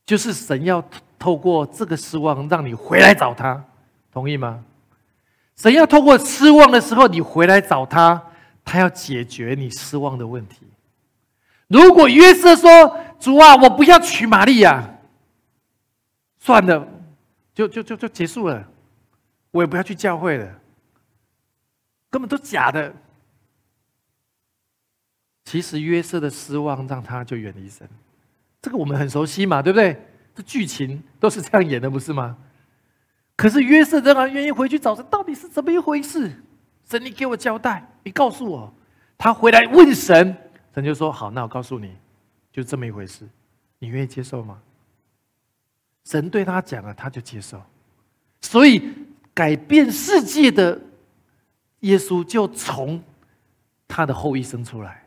[0.06, 0.84] 就是神要
[1.18, 3.64] 透过这个失望让你回来找他，
[4.12, 4.64] 同意吗？
[5.56, 8.20] 神要透过失望的时候，你回来找他，
[8.64, 10.66] 他要解决你失望的问题。
[11.68, 14.98] 如果约瑟说：“主啊，我不要娶玛利亚，
[16.38, 16.86] 算了，
[17.54, 18.68] 就就就就结束了，
[19.50, 20.60] 我也不要去教会了，
[22.10, 22.92] 根本都假的。”
[25.44, 27.88] 其实约瑟的失望让他就远离神，
[28.60, 30.08] 这个我们很熟悉嘛，对不对？
[30.34, 32.36] 这剧情都是这样演的，不是吗？
[33.36, 36.30] 可是约瑟仍然愿意回去找神，到底是怎么一回事？
[36.84, 38.72] 神，你给我交代，你告诉我。
[39.18, 40.36] 他回来问神。
[40.74, 41.96] 神就说：“好，那我告诉你，
[42.50, 43.28] 就这么一回事，
[43.78, 44.60] 你愿意接受吗？”
[46.04, 47.62] 神对他讲了，他就接受。
[48.40, 48.92] 所以，
[49.32, 50.80] 改变世界的
[51.80, 53.02] 耶稣就从
[53.86, 55.01] 他的后裔生出来。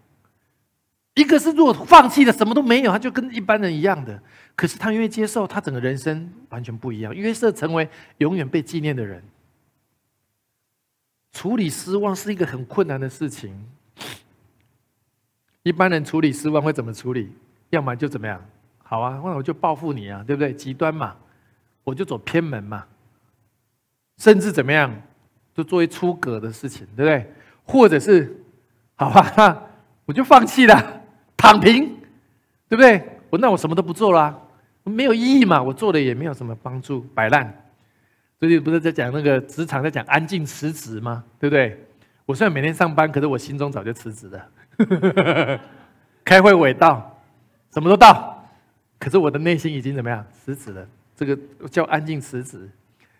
[1.15, 4.21] 一个是如果放弃了，什么都没有，他就跟一般人一样的。
[4.55, 7.13] 可是他愿意接受，他整个人生完全不一样。
[7.15, 7.89] 约瑟成为
[8.19, 9.23] 永远被纪念的人。
[11.31, 13.53] 处理失望是一个很困难的事情。
[15.63, 17.31] 一般人处理失望会怎么处理？
[17.71, 18.39] 要么就怎么样？
[18.83, 20.53] 好啊，那我就报复你啊，对不对？
[20.53, 21.15] 极端嘛，
[21.83, 22.85] 我就走偏门嘛，
[24.17, 24.93] 甚至怎么样，
[25.53, 27.33] 就做一出格的事情，对不对？
[27.63, 28.43] 或者是，
[28.93, 29.61] 好吧，
[30.05, 30.94] 我就放弃了，
[31.37, 31.87] 躺平，
[32.67, 33.01] 对不对？
[33.29, 34.37] 我那我什么都不做啦，
[34.83, 37.63] 没有意义嘛，我做的也没有什么帮助，摆烂。
[38.39, 41.23] 最近不是在讲那个职场，在讲安静辞职吗？
[41.39, 41.77] 对不对？
[42.25, 45.59] 我虽然每天上班，可是我心中早就辞职了。
[46.23, 47.21] 开会尾到，
[47.71, 48.47] 什么都到，
[48.97, 50.25] 可是我的内心已经怎么样？
[50.31, 50.87] 辞职了。
[51.15, 51.37] 这个
[51.69, 52.69] 叫安静辞职。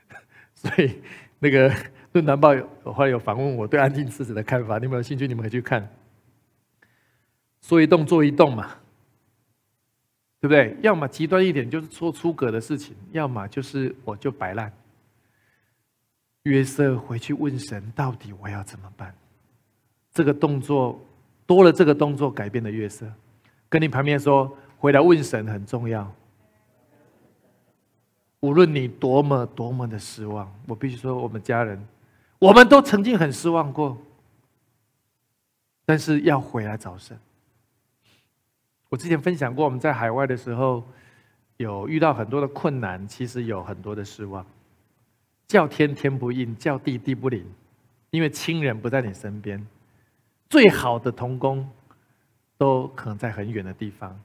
[0.56, 1.02] 所以
[1.40, 1.70] 那个
[2.14, 5.28] 《论坛报》有后来有访问我对安静辞职的看法，你们有兴趣？
[5.28, 5.88] 你们可以去看。
[7.66, 8.76] 说一动做一动嘛，
[10.40, 10.78] 对不对？
[10.84, 14.72] 要么极端一点，就是做出格的事情；要么就是我就摆烂。
[16.44, 19.16] 约瑟回去问神：到底我要怎么办？
[20.14, 21.00] 这个动作。
[21.48, 23.06] 多了这个动作，改变了约瑟。
[23.70, 26.12] 跟你旁边说，回来问神很重要。
[28.42, 31.84] 无论你多么多么的失望，我必须说，我们家人，
[32.40, 33.98] 我们都曾经很失望过。
[35.84, 37.16] 但是要回来找神。
[38.90, 40.84] 我之前分享过，我们在海外的时候，
[41.58, 44.46] 有遇到很多的困难，其实有很多的失望。
[45.48, 47.46] 叫天天不应，叫地地不灵，
[48.10, 49.66] 因为亲人不在你身边。
[50.50, 51.70] 最好的童工，
[52.58, 54.20] 都可能在很远的地方，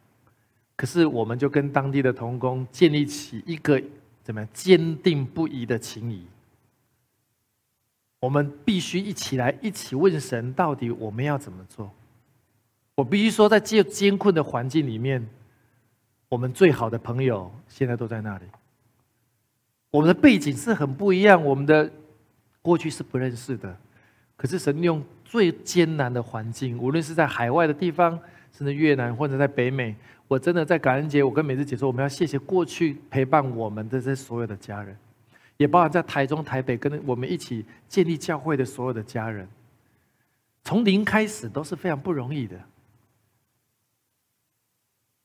[0.76, 3.82] 可是我们就跟当地的童工建立起一个
[4.22, 6.26] 怎么样坚定不移的情谊。
[8.20, 11.90] 我们必须一起来，一起问神，到底我们要怎么做？
[13.00, 15.26] 我必须说，在艰艰困的环境里面，
[16.28, 18.44] 我们最好的朋友现在都在那里。
[19.90, 21.90] 我们的背景是很不一样，我们的
[22.60, 23.74] 过去是不认识的，
[24.36, 25.02] 可是神用。
[25.24, 28.18] 最艰难的环境，无论是在海外的地方，
[28.52, 29.94] 甚至越南或者在北美，
[30.26, 34.96] 我真的在感恩节，我跟美智姐说，我们要谢谢过去陪伴我们的这所有的家人，
[35.56, 39.46] 也包含在台中、台北跟我们一起建立教会的所有的家人，
[40.64, 42.60] 从零开始都是非常不容易的。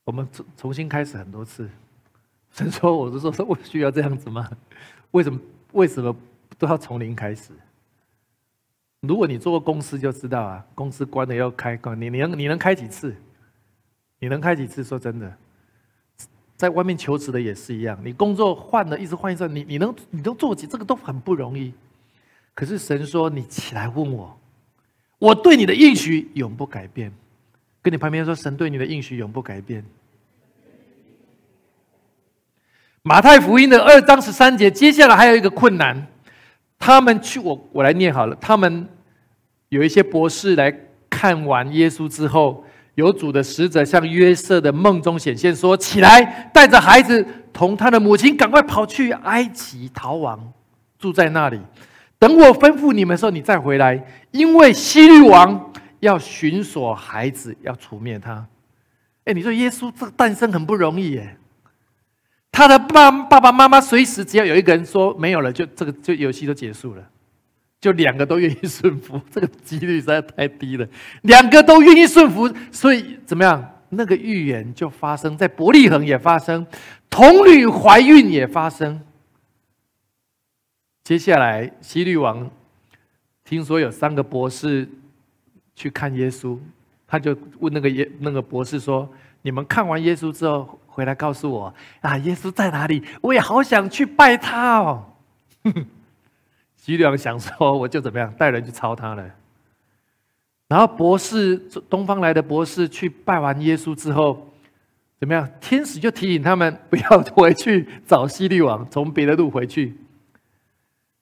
[0.06, 1.68] 我们重重新开始很多次，
[2.52, 4.48] 神说：“我是说，说我需要这样子吗？
[5.10, 5.38] 为什么？
[5.72, 6.14] 为什么
[6.56, 7.50] 都要从零开始？”
[9.02, 13.14] 如果你做过公司就知道啊，公司关了要开，关你你能你能开几次？
[14.20, 14.84] 你能开几次？
[14.84, 15.36] 说真的，
[16.56, 20.68] 在外面求职的也是一样，你工作换了一直换一次，你你能你能做几？
[20.68, 21.74] 这个都很不容易。
[22.54, 24.38] 可是神说你起来问我，
[25.18, 27.12] 我对你的应许永不改变。
[27.86, 29.84] 跟你旁边说，神对你的应许永不改变。
[33.02, 36.04] 马太福音的二章十三节，接下来还有一个困难。
[36.80, 38.36] 他们去，我我来念好了。
[38.40, 38.88] 他们
[39.68, 40.76] 有一些博士来
[41.08, 42.64] 看完耶稣之后，
[42.96, 50.52] 有主的使者向约瑟的梦中显现，说：“起来，带着孩子同他的母亲，赶快跑去埃及逃亡，
[50.98, 51.60] 住在那里。
[52.18, 58.46] 等我吩咐你们的时候，你再回来，因为希律王要寻索孩子，要除灭他。”
[59.24, 61.36] 哎，你说耶稣这个诞生很不容易耶。
[62.52, 67.10] 他的爸爸爸妈妈随时只要有一个人说没有了，就这个就游戏就结束了。
[67.80, 70.88] 就两个都愿意顺服， 这个几率实在太低了。
[71.22, 73.72] 两个都愿意顺服，所以怎么样？
[73.90, 76.66] 那个预言就发生在伯利恒也发生，
[77.08, 79.00] 童女怀孕也发生。
[81.04, 82.50] 接下来希律王
[83.44, 84.88] 听说有三个博士
[85.76, 86.58] 去看耶稣，
[87.06, 89.08] 他就问那个耶那个博士说
[89.42, 93.04] ：“你们看完耶稣之后回来告诉我啊，耶稣在哪里？
[93.20, 95.04] 我也好想去拜他哦。”
[96.76, 99.24] 希律王想说，我就怎么样带人去抄他了。
[100.68, 101.56] 然后博士
[101.88, 104.48] 东方来的博士去拜完耶稣之后，
[105.20, 105.48] 怎么样？
[105.60, 109.96] 天使就提醒他们不要回去找西律王，从别的路回去。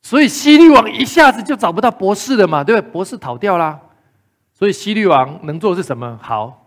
[0.00, 2.90] 所以西律王一下子就找不到博士了嘛，对不对？
[2.92, 3.80] 博士逃掉啦。
[4.64, 6.18] 所以希律王能做的是什么？
[6.22, 6.66] 好，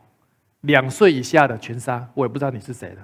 [0.61, 2.07] 两岁以下的全杀。
[2.13, 2.97] 我也不知道你是谁的，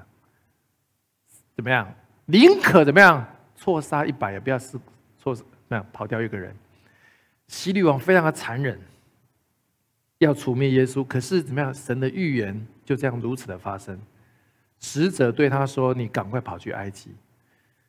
[1.56, 1.92] 怎么样？
[2.28, 3.26] 宁可怎么样？
[3.56, 4.80] 错杀一百也不要是
[5.18, 5.36] 错。
[5.68, 6.56] 那跑掉一个人，
[7.48, 8.80] 希律王非常的残忍，
[10.20, 11.04] 要除灭耶稣。
[11.04, 11.74] 可是怎么样？
[11.74, 14.00] 神的预言就这样如此的发生。
[14.80, 17.10] 使者对他说：“你赶快跑去埃及。”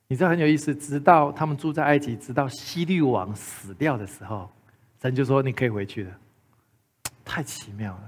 [0.09, 0.75] 你知道很有意思。
[0.75, 4.51] 直到他们住在埃及，直到希律王死掉的时候，
[5.03, 6.11] 神就说：“你可以回去了。”
[7.25, 8.03] 太奇妙了。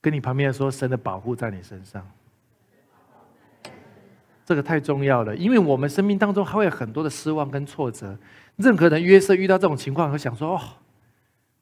[0.00, 2.06] 跟你旁边说：“神的保护在你身上。”
[4.46, 8.16] 这个太重要了，因为我们生命当中还会有很多的失望跟挫折。
[8.54, 10.60] 任何人约瑟遇到这种情况，会想说：“哦，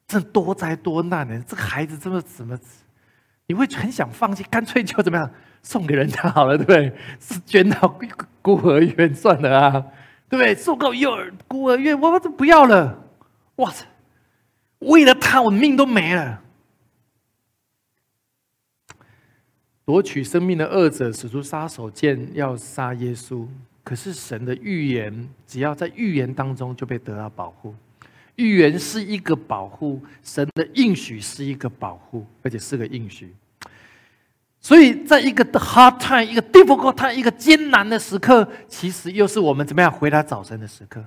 [0.06, 1.42] 这多灾多难呢！
[1.48, 2.58] 这个孩子这么怎么？
[3.46, 5.30] 你会很想放弃，干脆就怎么样
[5.62, 6.94] 送给人家好了，对不对？
[7.18, 7.98] 是捐到
[8.42, 9.70] 孤儿院算了啊，
[10.28, 10.54] 对不对？
[10.54, 13.02] 送到幼儿孤儿院，我都不要了。
[13.56, 13.86] 哇塞，
[14.84, 16.40] 为了他，我命都没了。”
[19.84, 23.46] 夺取生命的恶者使出杀手锏，要杀耶稣。
[23.82, 27.74] 可是神的预言，只要在预言当中就被得到保护。
[28.36, 33.34] 预言是一个保护，神的应许是一个保护，而且是个应许。
[34.58, 41.04] 所以，在一个 hard time、一个 difficult time、一个艰难的时刻，其实又是我们怎么样回答早晨的时刻。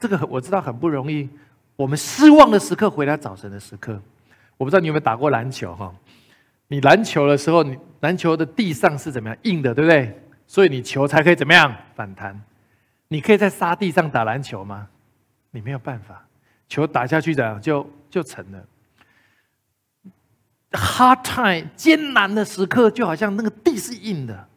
[0.00, 1.28] 这个我知道很不容易。
[1.76, 4.00] 我们失望的时刻，回答早晨的时刻。
[4.56, 5.94] 我不知道你有没有打过篮球哈？
[6.68, 10.18] 你篮球的时候，你篮球的地上是怎么样硬的，对不对？
[10.46, 12.40] 所以你球才可以怎么样反弹？
[13.08, 14.88] 你可以在沙地上打篮球吗？
[15.50, 16.26] 你没有办法，
[16.68, 18.64] 球打下去怎样就就成了。
[20.72, 24.48] Hard time 艰难的时刻，就好像那个地是硬的，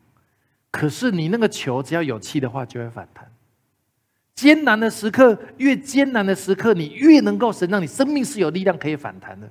[0.72, 3.30] 可是你那个球只要有气的话，就会反弹。
[4.40, 9.46] 艰难的时刻，越艰难的时刻，你越能够神让你生命是有力量可以反弹的。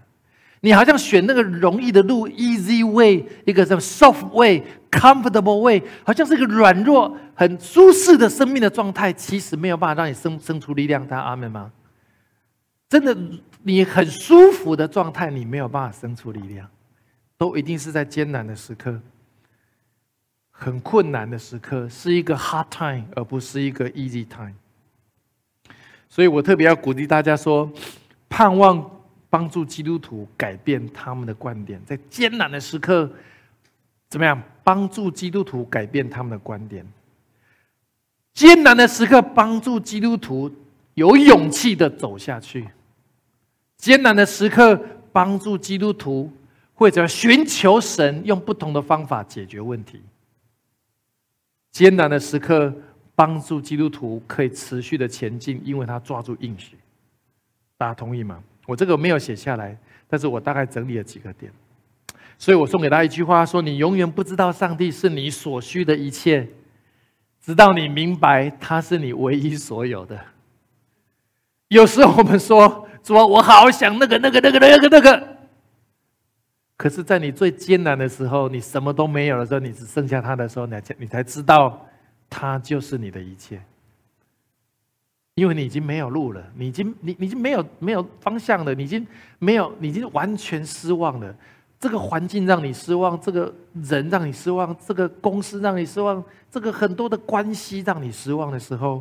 [0.61, 11.07] 你好像选那个容易的路，easy way，一个什么 soft way，comfortable way，好像是一个软弱、很舒适的生命的状态，其实没有办法让你生生出力量。
[11.07, 11.71] 他阿门吗？
[12.89, 13.15] 真的，
[13.63, 16.67] 你很舒服的状态，你没有办法生出力量，
[17.37, 18.99] 都一定是在艰难的时刻、
[20.51, 24.55] 很困难的时刻，是一个 hard time，而不是一个 easy time。
[26.09, 27.71] 所以我特别要鼓励大家说，
[28.29, 28.91] 盼望。
[29.31, 33.13] 帮助基督徒改变他们的观点，在艰难的时刻，
[34.09, 36.83] 怎么样帮助基督徒改变他们的观点？
[38.33, 40.51] 艰难的时刻，帮助基督徒
[40.95, 42.63] 有勇气的走下去；
[43.77, 44.81] 艰难的时刻，
[45.13, 46.33] 帮助基督徒
[46.73, 49.99] 或者寻求神，用不同的方法解决问题；
[51.71, 52.75] 艰难的时刻，
[53.19, 56.77] 帮助基督徒可以持续的前进，因为他抓住应许。
[57.77, 58.41] 大家同意吗？
[58.65, 61.51] 我这个没有写下来，但是我大概整理了几个点，
[62.39, 66.47] 所以我送给大家一句话：说你永远不知道上帝是你所需的一切，
[67.41, 70.17] 直到你明白他是你唯一所有的。
[71.67, 75.37] 有时候我们说说我好想那个那个那个那个那个，
[76.77, 81.88] 可是，在你最艰难的时候，你什么都没有的时候，你只剩下他的时候，你才你才知道，
[82.29, 83.63] 他就是你的一切。
[85.35, 89.07] 因为你已经没有路了，你已经你你已经没有没有方向了，你已经
[89.39, 91.33] 没有，你已经完全失望了。
[91.79, 93.55] 这个环境让你失望，这个
[93.85, 96.21] 人让你失望，这个公司让你失望，
[96.51, 99.01] 这个很多的关系让你失望的时候，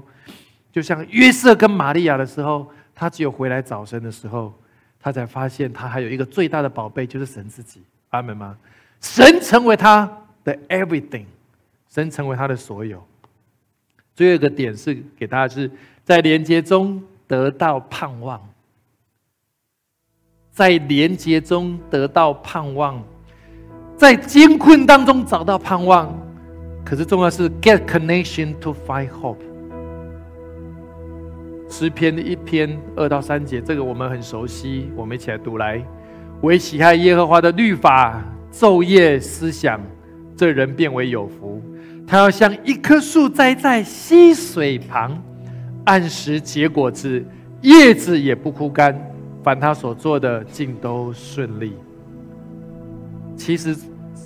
[0.72, 4.54] 就像约瑟跟玛利亚的时候，他只有回来找神的时候，
[5.00, 7.82] 他才发现他还有一个最大的宝贝，就是神自己。
[8.10, 8.56] 阿门吗？
[9.02, 10.06] 神成为他
[10.44, 11.26] 的 everything，
[11.90, 13.04] 神成为他的所有。
[14.18, 15.70] 最后一个点是给大家是
[16.04, 18.42] 在连接中得到盼望，
[20.50, 23.00] 在连接中得到盼望，
[23.96, 26.12] 在艰困当中找到盼望。
[26.84, 29.38] 可是重要是 get connection to find hope。
[31.70, 35.80] 诗篇的一篇二到三节，这个我们很熟悉，我们一起来读来。
[36.42, 38.20] 唯喜爱耶和华的律法，
[38.52, 39.80] 昼夜思想，
[40.36, 41.62] 这人变为有福。
[42.08, 45.22] 他要像一棵树栽在溪水旁，
[45.84, 47.22] 按时结果子，
[47.62, 48.98] 叶子也不枯干。
[49.44, 51.74] 凡他所做的，尽都顺利。
[53.36, 53.76] 其实，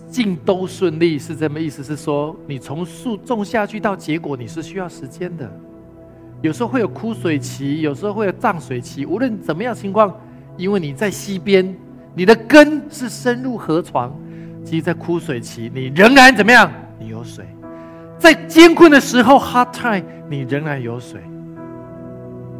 [0.09, 5.51] 尽都顺利是这么意思，是说你从树种下去到结果，你是需要时间的。
[6.41, 9.07] 有时候会有枯水期，有时候会有涨水期。
[9.07, 10.15] 无论怎么样情况，
[10.55, 11.75] 因为你在溪边，
[12.13, 14.15] 你的根是深入河床，
[14.63, 16.71] 其实，在枯水期，你仍然怎么样？
[16.99, 17.43] 你有水。
[18.21, 21.19] 在艰困的时候，hard time，你仍然有水。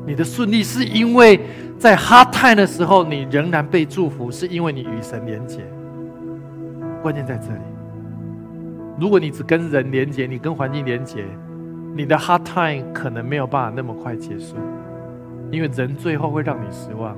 [0.08, 1.40] 你的顺利是因为
[1.78, 5.60] 在 hard time 的时候，你仍然被祝福，是因为你与神连结。
[7.04, 7.62] 关键在这里。
[9.00, 11.24] 如果你只跟人连接，你跟环境连接。
[11.94, 14.56] 你的 hard time 可能没有办法那么快结束，
[15.52, 17.16] 因为人最后会让你失望，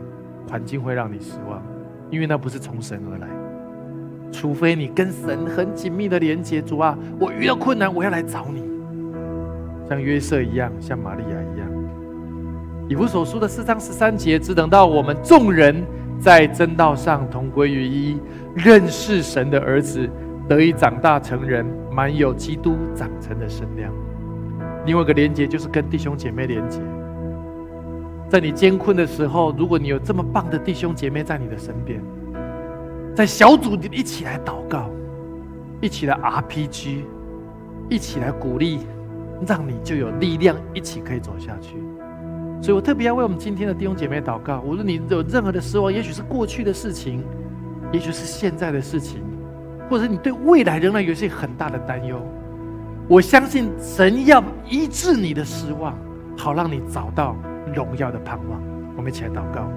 [0.50, 1.62] 环境会让你失望，
[2.10, 3.28] 因为那不是从神而来。
[4.34, 8.64] 除非你跟神很紧密的连接，主啊，我遇到困难，我要来找你，
[9.88, 11.70] 像约瑟一样，像玛利亚一样。
[12.90, 15.84] 以弗所书的四章十三节，只等到我们众人
[16.20, 18.18] 在真道上同归于一，
[18.56, 20.10] 认识神的儿子，
[20.50, 23.94] 得以长大成人，满有基督长成的身量。
[24.86, 26.82] 另外一个连接就是跟弟兄姐妹连接，
[28.28, 32.02] 在你艰困的时候，如果你有这么棒的弟兄姐妹在你的身边，
[33.16, 34.89] 在小组里一起来祷告，
[35.82, 37.03] 一起来 RPG，
[37.89, 38.80] 一起来鼓励，
[39.45, 41.76] 让你就有力量一起可以走下去。
[42.61, 44.61] 所以我特别要为我们今天的弟兄姐妹祷告。
[44.61, 47.24] 无论你有任何的失望，也许是过去的事情，
[47.91, 49.22] 也许是现在的事情，
[49.89, 52.20] 或者你对未来仍然有些很大的担忧。
[53.07, 55.93] 我相信神要医治你的失望，
[56.38, 57.36] 好让你找到
[57.76, 58.59] 荣耀的盼望。
[58.95, 59.70] 我们一起来祷告，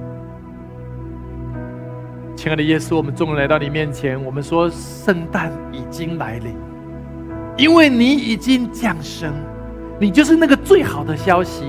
[2.37, 6.55] 亲爱的耶稣，我们终于来到你面前，我们说圣诞已经来临，
[7.57, 9.33] 因为你已经降生，
[9.99, 11.65] 你就是那个最好的消息，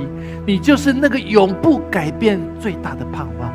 [0.45, 3.49] 你就是那个永不改变最大的盼望。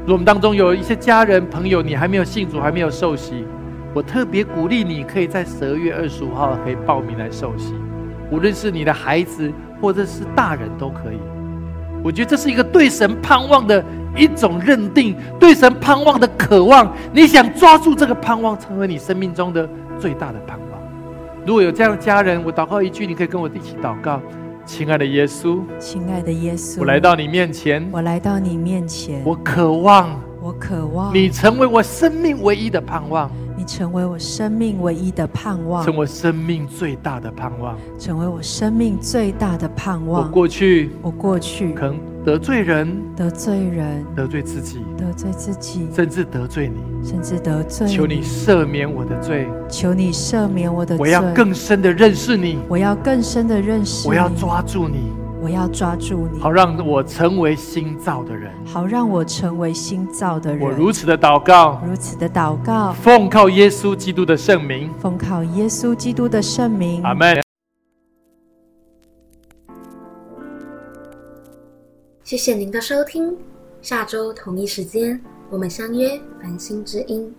[0.00, 3.46] 如果我们当中有一些家人朋友，你还没有信主，还没有受洗。
[3.94, 7.72] 我特别鼓励你，可以在十二月二十五号可以报名来受洗，
[8.30, 11.16] 无论是你的孩子或者是大人都可以。
[12.04, 13.82] 我觉得这是一个对神盼望的
[14.16, 16.92] 一种认定，对神盼望的渴望。
[17.12, 20.80] 你想抓住这个盼望，成为你生命中的最大的盼望。
[21.44, 24.20] 如果有这样的家人，我祷告一句，你可以跟我一起祷告：
[24.64, 33.30] 亲爱的耶稣，亲爱的耶稣，我来到你面前，我来到你面前，我渴望，我渴望你成为我生命唯一的盼望。
[33.58, 40.24] 你成为我生命唯一的盼望，成为生命最大的盼望，成为我生命最大的盼望。
[40.24, 41.96] 我过去，我过去可能
[42.26, 47.86] 得罪人，得罪人，得罪自己，得罪自己，甚至得罪你，甚至得罪。
[47.86, 50.98] 求你赦免我的罪，求你赦免我的罪。
[50.98, 54.08] 我要更深的认识你，我要更深的认识。
[54.08, 55.12] 我要抓住你。
[55.40, 58.50] 我要抓住你，好让我成为新造的人。
[58.64, 60.60] 好让我成为新造的人。
[60.60, 67.00] 我如此的祷告，如此的祷告，奉靠耶稣基督的圣名，奉靠耶稣基督的圣名。
[67.04, 67.45] 阿门。
[72.26, 73.36] 谢谢您的收听，
[73.80, 77.32] 下周同一时间我们相约繁星之音。